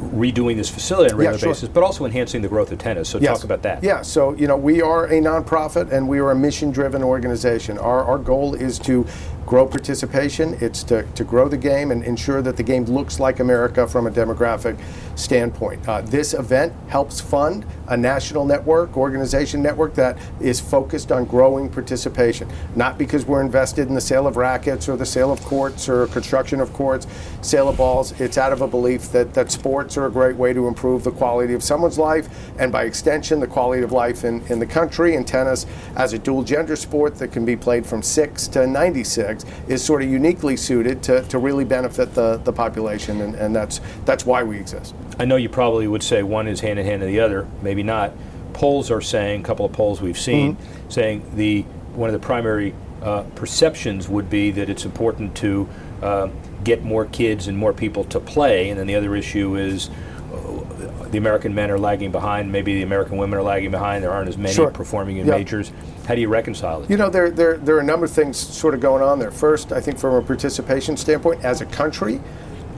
redoing 0.00 0.56
this 0.56 0.68
facility 0.70 1.10
on 1.10 1.14
a 1.14 1.18
regular 1.18 1.38
sure. 1.38 1.48
basis, 1.50 1.68
but 1.68 1.82
also 1.82 2.04
enhancing 2.04 2.42
the 2.42 2.48
growth 2.48 2.72
of 2.72 2.78
tennis. 2.78 3.08
So 3.08 3.18
Yes. 3.18 3.38
talk 3.38 3.44
about 3.44 3.62
that. 3.62 3.82
Yeah, 3.84 4.02
so 4.02 4.34
you 4.34 4.46
know 4.46 4.56
we 4.56 4.82
are 4.82 5.06
a 5.06 5.20
nonprofit 5.20 5.92
and 5.92 6.08
we 6.08 6.18
are 6.18 6.30
a 6.30 6.36
mission-driven 6.36 7.02
organization. 7.02 7.78
Our, 7.78 8.04
our 8.04 8.18
goal 8.18 8.54
is 8.54 8.78
to 8.80 9.06
grow 9.50 9.66
participation, 9.66 10.56
it's 10.60 10.84
to, 10.84 11.02
to 11.16 11.24
grow 11.24 11.48
the 11.48 11.56
game 11.56 11.90
and 11.90 12.04
ensure 12.04 12.40
that 12.40 12.56
the 12.56 12.62
game 12.62 12.84
looks 12.84 13.18
like 13.18 13.40
America 13.40 13.84
from 13.84 14.06
a 14.06 14.10
demographic 14.10 14.80
standpoint. 15.18 15.86
Uh, 15.88 16.00
this 16.02 16.34
event 16.34 16.72
helps 16.86 17.20
fund 17.20 17.66
a 17.88 17.96
national 17.96 18.44
network, 18.44 18.96
organization 18.96 19.60
network 19.60 19.92
that 19.92 20.16
is 20.40 20.60
focused 20.60 21.10
on 21.10 21.24
growing 21.24 21.68
participation, 21.68 22.48
not 22.76 22.96
because 22.96 23.26
we're 23.26 23.40
invested 23.40 23.88
in 23.88 23.94
the 23.96 24.00
sale 24.00 24.28
of 24.28 24.36
rackets 24.36 24.88
or 24.88 24.96
the 24.96 25.04
sale 25.04 25.32
of 25.32 25.42
courts 25.42 25.88
or 25.88 26.06
construction 26.06 26.60
of 26.60 26.72
courts, 26.72 27.08
sale 27.42 27.68
of 27.68 27.76
balls. 27.76 28.12
It's 28.20 28.38
out 28.38 28.52
of 28.52 28.62
a 28.62 28.68
belief 28.68 29.10
that, 29.10 29.34
that 29.34 29.50
sports 29.50 29.96
are 29.96 30.06
a 30.06 30.12
great 30.12 30.36
way 30.36 30.52
to 30.52 30.68
improve 30.68 31.02
the 31.02 31.10
quality 31.10 31.54
of 31.54 31.62
someone's 31.64 31.98
life 31.98 32.28
and 32.60 32.70
by 32.70 32.84
extension 32.84 33.40
the 33.40 33.48
quality 33.48 33.82
of 33.82 33.90
life 33.90 34.22
in, 34.22 34.46
in 34.46 34.60
the 34.60 34.66
country. 34.66 35.16
And 35.16 35.26
tennis, 35.26 35.66
as 35.96 36.12
a 36.12 36.20
dual 36.20 36.44
gender 36.44 36.76
sport 36.76 37.16
that 37.16 37.32
can 37.32 37.44
be 37.44 37.56
played 37.56 37.84
from 37.84 38.00
6 38.00 38.46
to 38.46 38.64
96, 38.68 39.39
is 39.68 39.84
sort 39.84 40.02
of 40.02 40.08
uniquely 40.08 40.56
suited 40.56 41.02
to, 41.04 41.22
to 41.24 41.38
really 41.38 41.64
benefit 41.64 42.14
the, 42.14 42.36
the 42.38 42.52
population, 42.52 43.20
and, 43.20 43.34
and 43.34 43.54
that's, 43.54 43.80
that's 44.04 44.26
why 44.26 44.42
we 44.42 44.58
exist. 44.58 44.94
I 45.18 45.24
know 45.24 45.36
you 45.36 45.48
probably 45.48 45.86
would 45.86 46.02
say 46.02 46.22
one 46.22 46.48
is 46.48 46.60
hand 46.60 46.78
in 46.78 46.86
hand 46.86 47.00
to 47.00 47.06
the 47.06 47.20
other, 47.20 47.46
maybe 47.62 47.82
not. 47.82 48.12
Polls 48.52 48.90
are 48.90 49.00
saying, 49.00 49.40
a 49.40 49.44
couple 49.44 49.64
of 49.64 49.72
polls 49.72 50.00
we've 50.00 50.18
seen, 50.18 50.56
mm-hmm. 50.56 50.90
saying 50.90 51.30
the 51.34 51.62
one 51.94 52.08
of 52.08 52.20
the 52.20 52.24
primary 52.24 52.74
uh, 53.02 53.22
perceptions 53.34 54.08
would 54.08 54.30
be 54.30 54.50
that 54.50 54.68
it's 54.68 54.84
important 54.84 55.36
to 55.36 55.68
uh, 56.02 56.28
get 56.64 56.82
more 56.82 57.04
kids 57.06 57.48
and 57.48 57.56
more 57.56 57.72
people 57.72 58.04
to 58.04 58.20
play, 58.20 58.70
and 58.70 58.78
then 58.78 58.86
the 58.86 58.94
other 58.94 59.16
issue 59.16 59.56
is 59.56 59.90
the 61.10 61.18
American 61.18 61.54
men 61.54 61.70
are 61.70 61.78
lagging 61.78 62.10
behind. 62.10 62.50
Maybe 62.50 62.74
the 62.74 62.82
American 62.82 63.16
women 63.16 63.38
are 63.38 63.42
lagging 63.42 63.70
behind. 63.70 64.02
There 64.02 64.12
aren't 64.12 64.28
as 64.28 64.36
many 64.36 64.54
sure. 64.54 64.70
performing 64.70 65.18
in 65.18 65.26
yep. 65.26 65.36
majors. 65.36 65.72
How 66.06 66.14
do 66.14 66.20
you 66.20 66.28
reconcile 66.28 66.82
it? 66.82 66.90
You 66.90 66.96
know, 66.96 67.10
there, 67.10 67.30
there, 67.30 67.56
there 67.56 67.76
are 67.76 67.80
a 67.80 67.84
number 67.84 68.06
of 68.06 68.12
things 68.12 68.36
sort 68.36 68.74
of 68.74 68.80
going 68.80 69.02
on 69.02 69.18
there. 69.18 69.30
First, 69.30 69.72
I 69.72 69.80
think 69.80 69.98
from 69.98 70.14
a 70.14 70.22
participation 70.22 70.96
standpoint, 70.96 71.44
as 71.44 71.60
a 71.60 71.66
country, 71.66 72.20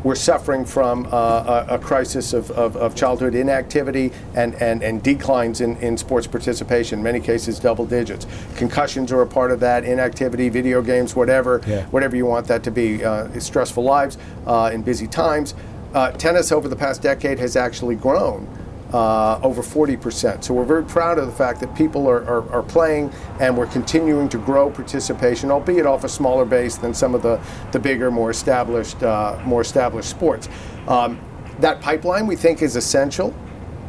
we're 0.05 0.15
suffering 0.17 0.65
from 0.65 1.07
uh, 1.13 1.65
a, 1.69 1.75
a, 1.75 1.79
crisis 1.79 2.33
of, 2.33 2.51
of, 2.53 2.77
of, 2.77 2.95
childhood 2.95 3.35
inactivity 3.35 4.13
and, 4.35 4.55
and, 4.57 4.83
and 4.83 5.03
declines 5.03 5.61
in, 5.61 5.77
in 5.77 5.97
sports 5.97 6.27
participation, 6.27 6.99
in 6.99 7.03
many 7.05 7.21
cases 7.21 7.61
double 7.61 7.87
digits. 7.87 8.27
Concussions 8.57 9.13
are 9.13 9.23
a 9.23 9.27
part 9.27 9.53
of 9.53 9.61
that, 9.61 9.85
inactivity, 9.85 10.49
video 10.49 10.83
games, 10.83 11.15
whatever, 11.15 11.61
yeah. 11.67 11.87
whatever 11.87 12.17
you 12.17 12.27
want 12.27 12.47
that 12.49 12.65
to 12.65 12.71
be. 12.71 13.05
Uh, 13.05 13.29
stressful 13.39 13.85
lives 13.85 14.19
uh, 14.47 14.71
in 14.73 14.83
busy 14.83 15.07
times. 15.07 15.55
Uh, 15.95 16.11
tennis 16.13 16.53
over 16.53 16.69
the 16.69 16.77
past 16.77 17.03
decade 17.03 17.39
has 17.39 17.57
actually 17.57 17.95
grown 17.95 18.49
uh, 18.93 19.41
over 19.43 19.63
40%. 19.63 20.45
So 20.45 20.55
we're 20.55 20.65
very 20.65 20.85
proud 20.85 21.19
of 21.19 21.27
the 21.27 21.33
fact 21.33 21.61
that 21.61 21.75
people 21.75 22.09
are, 22.09 22.25
are, 22.25 22.51
are, 22.51 22.63
playing 22.63 23.13
and 23.41 23.57
we're 23.57 23.67
continuing 23.67 24.29
to 24.31 24.39
grow 24.39 24.71
participation, 24.71 25.51
albeit 25.51 25.87
off 25.87 26.05
a 26.05 26.09
smaller 26.09 26.45
base 26.45 26.77
than 26.77 26.93
some 26.93 27.15
of 27.15 27.23
the, 27.23 27.41
the 27.73 27.79
bigger, 27.79 28.11
more 28.11 28.31
established, 28.31 29.03
uh, 29.03 29.41
more 29.45 29.63
established 29.63 30.11
sports. 30.11 30.49
Um, 30.89 31.19
that 31.61 31.81
pipeline 31.81 32.27
we 32.27 32.37
think 32.37 32.63
is 32.63 32.77
essential 32.77 33.35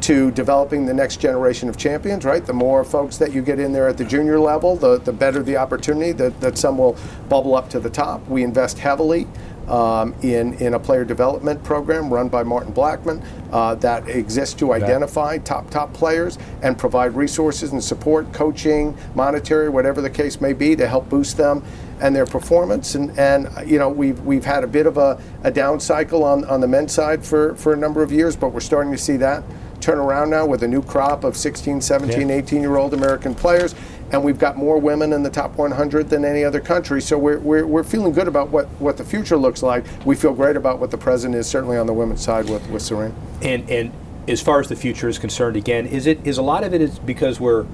to 0.02 0.30
developing 0.32 0.84
the 0.84 0.92
next 0.92 1.18
generation 1.18 1.68
of 1.68 1.78
champions, 1.78 2.26
right? 2.26 2.44
The 2.44 2.52
more 2.52 2.84
folks 2.84 3.16
that 3.16 3.32
you 3.32 3.40
get 3.40 3.58
in 3.58 3.72
there 3.72 3.88
at 3.88 3.96
the 3.96 4.04
junior 4.04 4.38
level, 4.38 4.76
the, 4.76 4.98
the 4.98 5.12
better 5.12 5.42
the 5.42 5.56
opportunity 5.56 6.12
that, 6.12 6.38
that 6.42 6.58
some 6.58 6.76
will 6.76 6.96
bubble 7.30 7.54
up 7.54 7.70
to 7.70 7.80
the 7.80 7.88
top. 7.88 8.26
We 8.28 8.42
invest 8.42 8.78
heavily 8.78 9.26
um, 9.68 10.14
in, 10.22 10.54
in 10.54 10.74
a 10.74 10.80
player 10.80 11.04
development 11.04 11.62
program 11.62 12.12
run 12.12 12.28
by 12.28 12.42
Martin 12.42 12.72
Blackman 12.72 13.22
uh, 13.52 13.74
that 13.76 14.08
exists 14.08 14.54
to 14.54 14.72
identify 14.72 15.38
top, 15.38 15.70
top 15.70 15.92
players 15.92 16.38
and 16.62 16.78
provide 16.78 17.14
resources 17.14 17.72
and 17.72 17.82
support, 17.82 18.32
coaching, 18.32 18.96
monetary, 19.14 19.68
whatever 19.68 20.00
the 20.00 20.10
case 20.10 20.40
may 20.40 20.52
be, 20.52 20.76
to 20.76 20.86
help 20.86 21.08
boost 21.08 21.36
them 21.36 21.62
and 22.00 22.14
their 22.14 22.26
performance. 22.26 22.94
And, 22.94 23.16
and 23.18 23.48
you 23.68 23.78
know, 23.78 23.88
we've, 23.88 24.20
we've 24.20 24.44
had 24.44 24.64
a 24.64 24.66
bit 24.66 24.86
of 24.86 24.98
a, 24.98 25.20
a 25.42 25.50
down 25.50 25.80
cycle 25.80 26.24
on, 26.24 26.44
on 26.44 26.60
the 26.60 26.68
men's 26.68 26.92
side 26.92 27.24
for, 27.24 27.54
for 27.56 27.72
a 27.72 27.76
number 27.76 28.02
of 28.02 28.10
years, 28.12 28.36
but 28.36 28.48
we're 28.48 28.60
starting 28.60 28.92
to 28.92 28.98
see 28.98 29.16
that 29.18 29.44
turn 29.80 29.98
around 29.98 30.30
now 30.30 30.46
with 30.46 30.62
a 30.62 30.68
new 30.68 30.82
crop 30.82 31.24
of 31.24 31.36
16, 31.36 31.82
17, 31.82 32.28
yeah. 32.28 32.36
18 32.36 32.62
year 32.62 32.76
old 32.76 32.94
American 32.94 33.34
players 33.34 33.74
and 34.12 34.22
we've 34.22 34.38
got 34.38 34.56
more 34.56 34.78
women 34.78 35.12
in 35.12 35.22
the 35.22 35.30
top 35.30 35.56
100 35.56 36.08
than 36.08 36.24
any 36.24 36.44
other 36.44 36.60
country. 36.60 37.00
So 37.00 37.18
we're, 37.18 37.38
we're, 37.38 37.66
we're 37.66 37.84
feeling 37.84 38.12
good 38.12 38.28
about 38.28 38.50
what, 38.50 38.66
what 38.80 38.96
the 38.96 39.04
future 39.04 39.36
looks 39.36 39.62
like. 39.62 39.84
We 40.04 40.14
feel 40.14 40.34
great 40.34 40.56
about 40.56 40.78
what 40.78 40.90
the 40.90 40.98
present 40.98 41.34
is, 41.34 41.46
certainly 41.46 41.76
on 41.76 41.86
the 41.86 41.92
women's 41.92 42.22
side 42.22 42.48
with, 42.48 42.68
with 42.68 42.82
Serena. 42.82 43.14
And, 43.42 43.68
and 43.68 43.92
as 44.28 44.40
far 44.40 44.60
as 44.60 44.68
the 44.68 44.76
future 44.76 45.08
is 45.08 45.18
concerned, 45.18 45.56
again, 45.56 45.86
is 45.86 46.06
it 46.06 46.26
is 46.26 46.38
a 46.38 46.42
lot 46.42 46.64
of 46.64 46.74
it 46.74 46.80
is 46.80 46.98
because 46.98 47.40
we're 47.40 47.66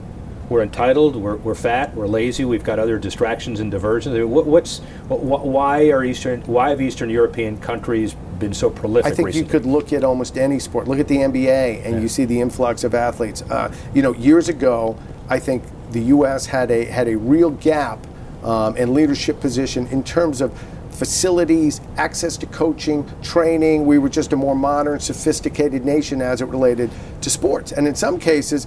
we're 0.48 0.62
entitled, 0.62 1.14
we're, 1.14 1.37
we're 1.37 1.54
fat, 1.54 1.94
we're 1.94 2.09
lazy, 2.09 2.44
we've 2.44 2.64
got 2.64 2.81
other 2.81 2.98
distractions 2.98 3.61
and 3.61 3.70
diversions. 3.70 4.18
what, 4.28 4.46
what's 4.46 4.81
what, 5.09 5.46
why 5.46 5.90
are 5.90 6.04
Eastern 6.04 6.40
why 6.42 6.70
have 6.70 6.81
Eastern 6.81 7.09
European 7.09 7.59
countries 7.61 8.14
been 8.38 8.52
so 8.52 8.68
prolific? 8.68 9.12
I 9.12 9.14
think 9.14 9.26
recently? 9.26 9.46
you 9.46 9.50
could 9.50 9.64
look 9.64 9.92
at 9.92 10.02
almost 10.02 10.37
any 10.37 10.59
sport. 10.59 10.88
Look 10.88 10.98
at 10.98 11.07
the 11.07 11.18
NBA, 11.18 11.85
and 11.85 11.94
yeah. 11.94 12.00
you 12.00 12.09
see 12.09 12.24
the 12.24 12.40
influx 12.40 12.83
of 12.83 12.94
athletes. 12.94 13.42
Uh, 13.42 13.72
you 13.94 14.02
know, 14.02 14.12
years 14.14 14.48
ago, 14.48 14.98
I 15.28 15.38
think 15.38 15.62
the 15.92 16.00
U.S. 16.03 16.46
had 16.46 16.70
a 16.70 16.85
had 16.85 17.09
a 17.09 17.16
real 17.16 17.50
gap 17.50 18.07
um, 18.42 18.74
and 18.76 18.92
leadership 18.94 19.40
position 19.40 19.87
in 19.88 20.03
terms 20.03 20.40
of 20.40 20.53
facilities, 20.90 21.81
access 21.96 22.37
to 22.37 22.46
coaching, 22.46 23.09
training. 23.22 23.87
We 23.87 23.98
were 23.98 24.09
just 24.09 24.33
a 24.33 24.37
more 24.37 24.55
modern, 24.55 25.00
sophisticated 25.00 25.85
nation 25.85 26.20
as 26.20 26.42
it 26.42 26.46
related 26.46 26.90
to 27.22 27.31
sports. 27.31 27.72
And 27.72 27.87
in 27.87 27.94
some 27.94 28.18
cases, 28.18 28.66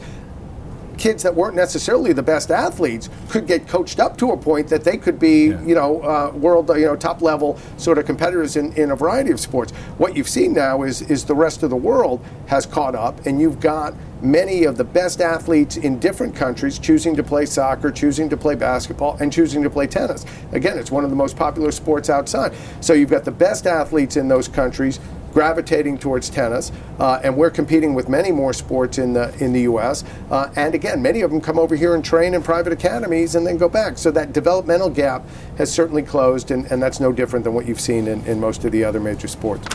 kids 0.98 1.24
that 1.24 1.34
weren't 1.34 1.56
necessarily 1.56 2.14
the 2.14 2.24
best 2.24 2.52
athletes 2.52 3.10
could 3.30 3.48
get 3.48 3.68
coached 3.68 4.00
up 4.00 4.18
to 4.18 4.32
a 4.32 4.38
point 4.38 4.68
that 4.70 4.84
they 4.84 4.98
could 4.98 5.20
be, 5.20 5.48
yeah. 5.48 5.62
you 5.64 5.76
know, 5.76 6.02
uh, 6.02 6.32
world, 6.36 6.70
you 6.70 6.86
know, 6.86 6.96
top 6.96 7.22
level 7.22 7.60
sort 7.78 7.98
of 7.98 8.06
competitors 8.06 8.56
in, 8.56 8.74
in 8.74 8.92
a 8.92 8.96
variety 8.96 9.32
of 9.32 9.40
sports. 9.40 9.72
What 9.98 10.16
you've 10.16 10.30
seen 10.30 10.54
now 10.54 10.84
is 10.84 11.02
is 11.04 11.26
the 11.26 11.36
rest 11.36 11.64
of 11.64 11.70
the 11.70 11.76
world 11.76 12.24
has 12.48 12.66
caught 12.66 12.96
up, 12.96 13.26
and 13.26 13.40
you've 13.40 13.60
got 13.60 13.94
many 14.22 14.64
of 14.64 14.78
the 14.78 14.84
best 14.84 15.20
athletes 15.20 15.78
in 15.78 16.00
different 16.00 16.34
countries 16.36 16.80
choosing 16.80 17.16
to 17.16 17.24
play 17.24 17.46
soccer, 17.46 17.92
choosing 17.92 18.30
to 18.30 18.38
play 18.38 18.56
basketball, 18.56 19.18
and 19.20 19.34
choosing 19.34 19.62
to 19.64 19.70
play 19.70 19.86
tennis. 19.86 20.26
Again, 20.54 20.78
it's 20.78 20.92
one 20.92 21.04
of 21.04 21.10
the 21.10 21.16
most 21.16 21.36
popular 21.36 21.72
sports 21.72 22.10
outside. 22.10 22.54
So 22.80 22.94
you've 22.94 23.10
got 23.10 23.26
the 23.26 23.32
best 23.32 23.68
athletes 23.68 24.16
in 24.16 24.28
those 24.28 24.48
countries 24.48 25.00
gravitating 25.34 25.98
towards 25.98 26.30
tennis, 26.30 26.72
uh, 27.00 27.20
and 27.24 27.36
we're 27.36 27.50
competing 27.50 27.94
with 27.94 28.08
many 28.08 28.32
more 28.32 28.54
sports 28.54 28.98
in 28.98 29.14
the 29.14 29.34
in 29.44 29.52
the 29.52 29.62
U.S. 29.62 30.04
Uh, 30.30 30.52
and 30.56 30.76
again, 30.76 31.02
many 31.02 31.22
of 31.22 31.32
them 31.32 31.42
come 31.42 31.58
over 31.58 31.76
here 31.76 31.96
and 31.96 32.06
train 32.06 32.34
in 32.34 32.44
private 32.44 32.72
academies 32.72 33.36
and 33.36 33.46
then 33.46 33.58
go 33.58 33.68
back. 33.68 33.98
So 33.98 34.12
that 34.12 34.34
developmental 34.34 34.90
gap 34.90 35.26
has 35.58 35.72
certainly 35.72 36.04
closed, 36.04 36.52
and, 36.52 36.66
and 36.72 36.82
that's 36.82 37.00
no 37.00 37.12
different 37.12 37.44
than 37.44 37.54
what 37.54 37.66
you've 37.66 37.82
seen 37.82 38.08
in, 38.08 38.24
in 38.26 38.40
most 38.40 38.64
of 38.64 38.72
the 38.72 38.84
other 38.84 39.00
major 39.00 39.28
sports. 39.28 39.68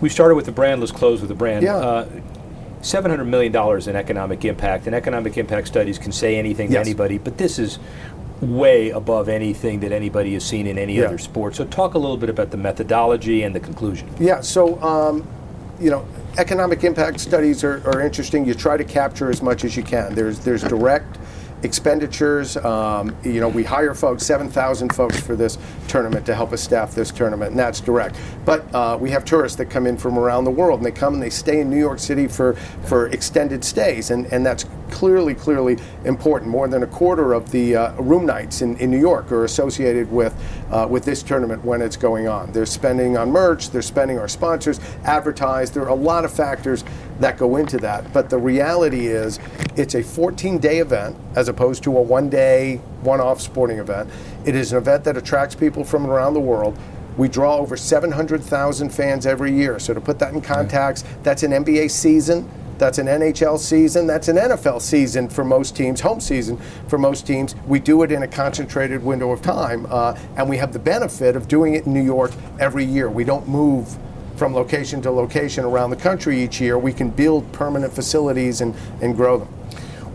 We 0.00 0.08
started 0.08 0.34
with 0.34 0.46
the 0.46 0.52
brand. 0.52 0.80
Let's 0.80 0.92
close 0.92 1.20
with 1.20 1.28
the 1.28 1.36
brand. 1.36 1.62
Yeah. 1.62 1.76
Uh, 1.76 2.08
$700 2.84 3.26
million 3.26 3.54
in 3.88 3.96
economic 3.96 4.44
impact, 4.44 4.86
and 4.86 4.94
economic 4.94 5.38
impact 5.38 5.66
studies 5.66 5.98
can 5.98 6.12
say 6.12 6.36
anything 6.36 6.70
yes. 6.70 6.84
to 6.84 6.90
anybody, 6.90 7.16
but 7.16 7.38
this 7.38 7.58
is 7.58 7.78
way 8.44 8.90
above 8.90 9.28
anything 9.28 9.80
that 9.80 9.92
anybody 9.92 10.34
has 10.34 10.44
seen 10.44 10.66
in 10.66 10.78
any 10.78 10.96
yeah. 10.96 11.04
other 11.04 11.18
sport. 11.18 11.54
So, 11.54 11.64
talk 11.64 11.94
a 11.94 11.98
little 11.98 12.16
bit 12.16 12.30
about 12.30 12.50
the 12.50 12.56
methodology 12.56 13.42
and 13.42 13.54
the 13.54 13.60
conclusion. 13.60 14.08
Yeah, 14.18 14.40
so, 14.40 14.80
um, 14.82 15.26
you 15.80 15.90
know, 15.90 16.06
economic 16.38 16.84
impact 16.84 17.20
studies 17.20 17.64
are, 17.64 17.82
are 17.88 18.00
interesting. 18.00 18.44
You 18.44 18.54
try 18.54 18.76
to 18.76 18.84
capture 18.84 19.30
as 19.30 19.42
much 19.42 19.64
as 19.64 19.76
you 19.76 19.82
can. 19.82 20.14
There's, 20.14 20.38
there's 20.40 20.62
direct 20.62 21.18
expenditures. 21.64 22.56
Um, 22.58 23.16
you 23.24 23.40
know, 23.40 23.48
we 23.48 23.64
hire 23.64 23.94
folks, 23.94 24.24
7,000 24.24 24.94
folks 24.94 25.18
for 25.18 25.34
this 25.34 25.58
tournament 25.88 26.26
to 26.26 26.34
help 26.34 26.52
us 26.52 26.62
staff 26.62 26.94
this 26.94 27.10
tournament, 27.10 27.50
and 27.50 27.58
that's 27.58 27.80
direct. 27.80 28.16
But 28.44 28.72
uh, 28.74 28.98
we 29.00 29.10
have 29.10 29.24
tourists 29.24 29.56
that 29.58 29.66
come 29.66 29.86
in 29.86 29.96
from 29.96 30.18
around 30.18 30.44
the 30.44 30.50
world, 30.50 30.80
and 30.80 30.86
they 30.86 30.92
come 30.92 31.14
and 31.14 31.22
they 31.22 31.30
stay 31.30 31.60
in 31.60 31.70
New 31.70 31.78
York 31.78 31.98
City 31.98 32.28
for, 32.28 32.54
for 32.84 33.08
extended 33.08 33.64
stays, 33.64 34.10
and, 34.10 34.26
and 34.26 34.44
that's 34.44 34.66
clearly, 34.90 35.34
clearly 35.34 35.78
important. 36.04 36.50
More 36.50 36.68
than 36.68 36.82
a 36.82 36.86
quarter 36.86 37.32
of 37.32 37.50
the 37.50 37.76
uh, 37.76 37.94
room 37.94 38.26
nights 38.26 38.62
in, 38.62 38.76
in 38.76 38.90
New 38.90 39.00
York 39.00 39.32
are 39.32 39.44
associated 39.44 40.10
with, 40.12 40.34
uh, 40.70 40.86
with 40.88 41.04
this 41.04 41.22
tournament 41.22 41.64
when 41.64 41.82
it's 41.82 41.96
going 41.96 42.28
on. 42.28 42.52
They're 42.52 42.66
spending 42.66 43.16
on 43.16 43.30
merch, 43.30 43.70
they're 43.70 43.82
spending 43.82 44.18
our 44.18 44.28
sponsors, 44.28 44.80
advertise. 45.04 45.70
There 45.70 45.82
are 45.82 45.88
a 45.88 45.94
lot 45.94 46.24
of 46.24 46.32
factors 46.32 46.84
that 47.20 47.38
go 47.38 47.56
into 47.56 47.78
that. 47.78 48.12
But 48.12 48.30
the 48.30 48.38
reality 48.38 49.06
is, 49.06 49.38
it's 49.76 49.94
a 49.94 50.02
14 50.02 50.58
day 50.58 50.78
event 50.78 51.16
as 51.34 51.48
opposed 51.48 51.82
to 51.84 51.96
a 51.96 52.02
one 52.02 52.28
day, 52.28 52.76
one 53.02 53.20
off 53.20 53.40
sporting 53.40 53.78
event. 53.78 54.10
It 54.44 54.54
is 54.54 54.72
an 54.72 54.78
event 54.78 55.04
that 55.04 55.16
attracts 55.16 55.54
people 55.54 55.84
from 55.84 56.06
around 56.06 56.34
the 56.34 56.40
world. 56.40 56.78
We 57.16 57.28
draw 57.28 57.56
over 57.56 57.76
700,000 57.76 58.90
fans 58.90 59.24
every 59.24 59.52
year. 59.52 59.78
So, 59.78 59.94
to 59.94 60.00
put 60.00 60.18
that 60.18 60.34
in 60.34 60.40
context, 60.40 61.06
that's 61.22 61.44
an 61.44 61.52
NBA 61.52 61.90
season. 61.90 62.50
That's 62.78 62.98
an 62.98 63.06
NHL 63.06 63.58
season. 63.58 64.06
That's 64.06 64.26
an 64.28 64.36
NFL 64.36 64.80
season 64.80 65.28
for 65.28 65.44
most 65.44 65.76
teams, 65.76 66.00
home 66.00 66.20
season 66.20 66.58
for 66.88 66.98
most 66.98 67.26
teams. 67.26 67.54
We 67.66 67.78
do 67.78 68.02
it 68.02 68.10
in 68.10 68.24
a 68.24 68.28
concentrated 68.28 69.02
window 69.02 69.30
of 69.30 69.42
time, 69.42 69.86
uh, 69.88 70.18
and 70.36 70.48
we 70.48 70.56
have 70.56 70.72
the 70.72 70.80
benefit 70.80 71.36
of 71.36 71.46
doing 71.46 71.74
it 71.74 71.86
in 71.86 71.92
New 71.92 72.02
York 72.02 72.32
every 72.58 72.84
year. 72.84 73.08
We 73.08 73.22
don't 73.22 73.46
move 73.46 73.96
from 74.36 74.54
location 74.54 75.00
to 75.02 75.10
location 75.10 75.64
around 75.64 75.90
the 75.90 75.96
country 75.96 76.42
each 76.42 76.60
year, 76.60 76.78
we 76.78 76.92
can 76.92 77.10
build 77.10 77.50
permanent 77.52 77.92
facilities 77.92 78.60
and, 78.60 78.74
and 79.00 79.16
grow 79.16 79.38
them. 79.38 79.48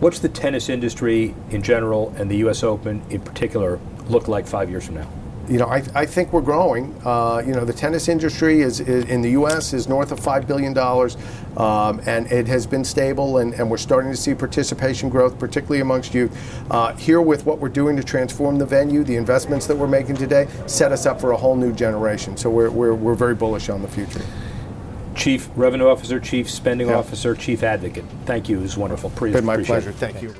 What's 0.00 0.18
the 0.18 0.28
tennis 0.28 0.68
industry 0.68 1.34
in 1.50 1.62
general 1.62 2.14
and 2.16 2.30
the 2.30 2.38
U.S. 2.38 2.62
Open 2.62 3.02
in 3.10 3.20
particular 3.20 3.78
look 4.08 4.28
like 4.28 4.46
five 4.46 4.70
years 4.70 4.86
from 4.86 4.96
now? 4.96 5.19
You 5.50 5.58
know, 5.58 5.66
I, 5.66 5.82
I 5.96 6.06
think 6.06 6.32
we're 6.32 6.42
growing. 6.42 6.94
Uh, 7.04 7.42
you 7.44 7.52
know, 7.52 7.64
the 7.64 7.72
tennis 7.72 8.08
industry 8.08 8.60
is, 8.60 8.78
is, 8.78 9.04
in 9.06 9.20
the 9.20 9.30
U.S. 9.30 9.72
is 9.72 9.88
north 9.88 10.12
of 10.12 10.20
five 10.20 10.46
billion 10.46 10.72
dollars, 10.72 11.16
um, 11.56 12.00
and 12.06 12.30
it 12.30 12.46
has 12.46 12.68
been 12.68 12.84
stable, 12.84 13.38
and, 13.38 13.52
and, 13.54 13.68
we're 13.68 13.76
starting 13.76 14.12
to 14.12 14.16
see 14.16 14.32
participation 14.32 15.08
growth, 15.08 15.38
particularly 15.40 15.80
amongst 15.80 16.14
youth. 16.14 16.30
Uh, 16.70 16.94
here, 16.94 17.20
with 17.20 17.46
what 17.46 17.58
we're 17.58 17.68
doing 17.68 17.96
to 17.96 18.04
transform 18.04 18.58
the 18.58 18.64
venue, 18.64 19.02
the 19.02 19.16
investments 19.16 19.66
that 19.66 19.76
we're 19.76 19.88
making 19.88 20.16
today, 20.16 20.46
set 20.66 20.92
us 20.92 21.04
up 21.04 21.20
for 21.20 21.32
a 21.32 21.36
whole 21.36 21.56
new 21.56 21.72
generation. 21.72 22.36
So 22.36 22.48
we're, 22.48 22.70
we're, 22.70 22.94
we're 22.94 23.14
very 23.16 23.34
bullish 23.34 23.68
on 23.68 23.82
the 23.82 23.88
future. 23.88 24.24
Chief 25.16 25.50
Revenue 25.56 25.88
Officer, 25.88 26.20
Chief 26.20 26.48
Spending 26.48 26.88
yeah. 26.88 26.94
Officer, 26.94 27.34
Chief 27.34 27.64
Advocate. 27.64 28.04
Thank 28.24 28.48
you. 28.48 28.58
It 28.58 28.62
was 28.62 28.76
wonderful. 28.76 29.10
Pre- 29.10 29.32
been 29.32 29.44
my 29.44 29.60
pleasure. 29.60 29.90
Thank 29.90 30.22
you. 30.22 30.32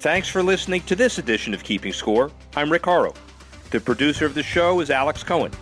Thanks 0.00 0.28
for 0.28 0.42
listening 0.42 0.82
to 0.82 0.94
this 0.94 1.16
edition 1.16 1.54
of 1.54 1.64
Keeping 1.64 1.94
Score. 1.94 2.30
I'm 2.54 2.70
Rick 2.70 2.84
Horrow. 2.84 3.14
The 3.70 3.80
producer 3.80 4.24
of 4.24 4.32
the 4.32 4.42
show 4.42 4.80
is 4.80 4.88
Alex 4.88 5.22
Cohen. 5.22 5.52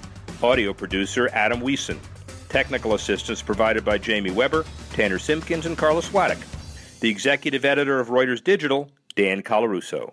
Audio 0.40 0.72
producer 0.72 1.28
Adam 1.32 1.60
Wiesen. 1.60 1.98
Technical 2.48 2.94
assistance 2.94 3.42
provided 3.42 3.84
by 3.84 3.98
Jamie 3.98 4.30
Weber, 4.30 4.64
Tanner 4.92 5.18
Simpkins, 5.18 5.66
and 5.66 5.76
Carlos 5.76 6.08
Swadek. 6.08 6.38
The 7.00 7.10
executive 7.10 7.64
editor 7.64 7.98
of 7.98 8.06
Reuters 8.06 8.44
Digital, 8.44 8.88
Dan 9.16 9.42
Colarusso. 9.42 10.12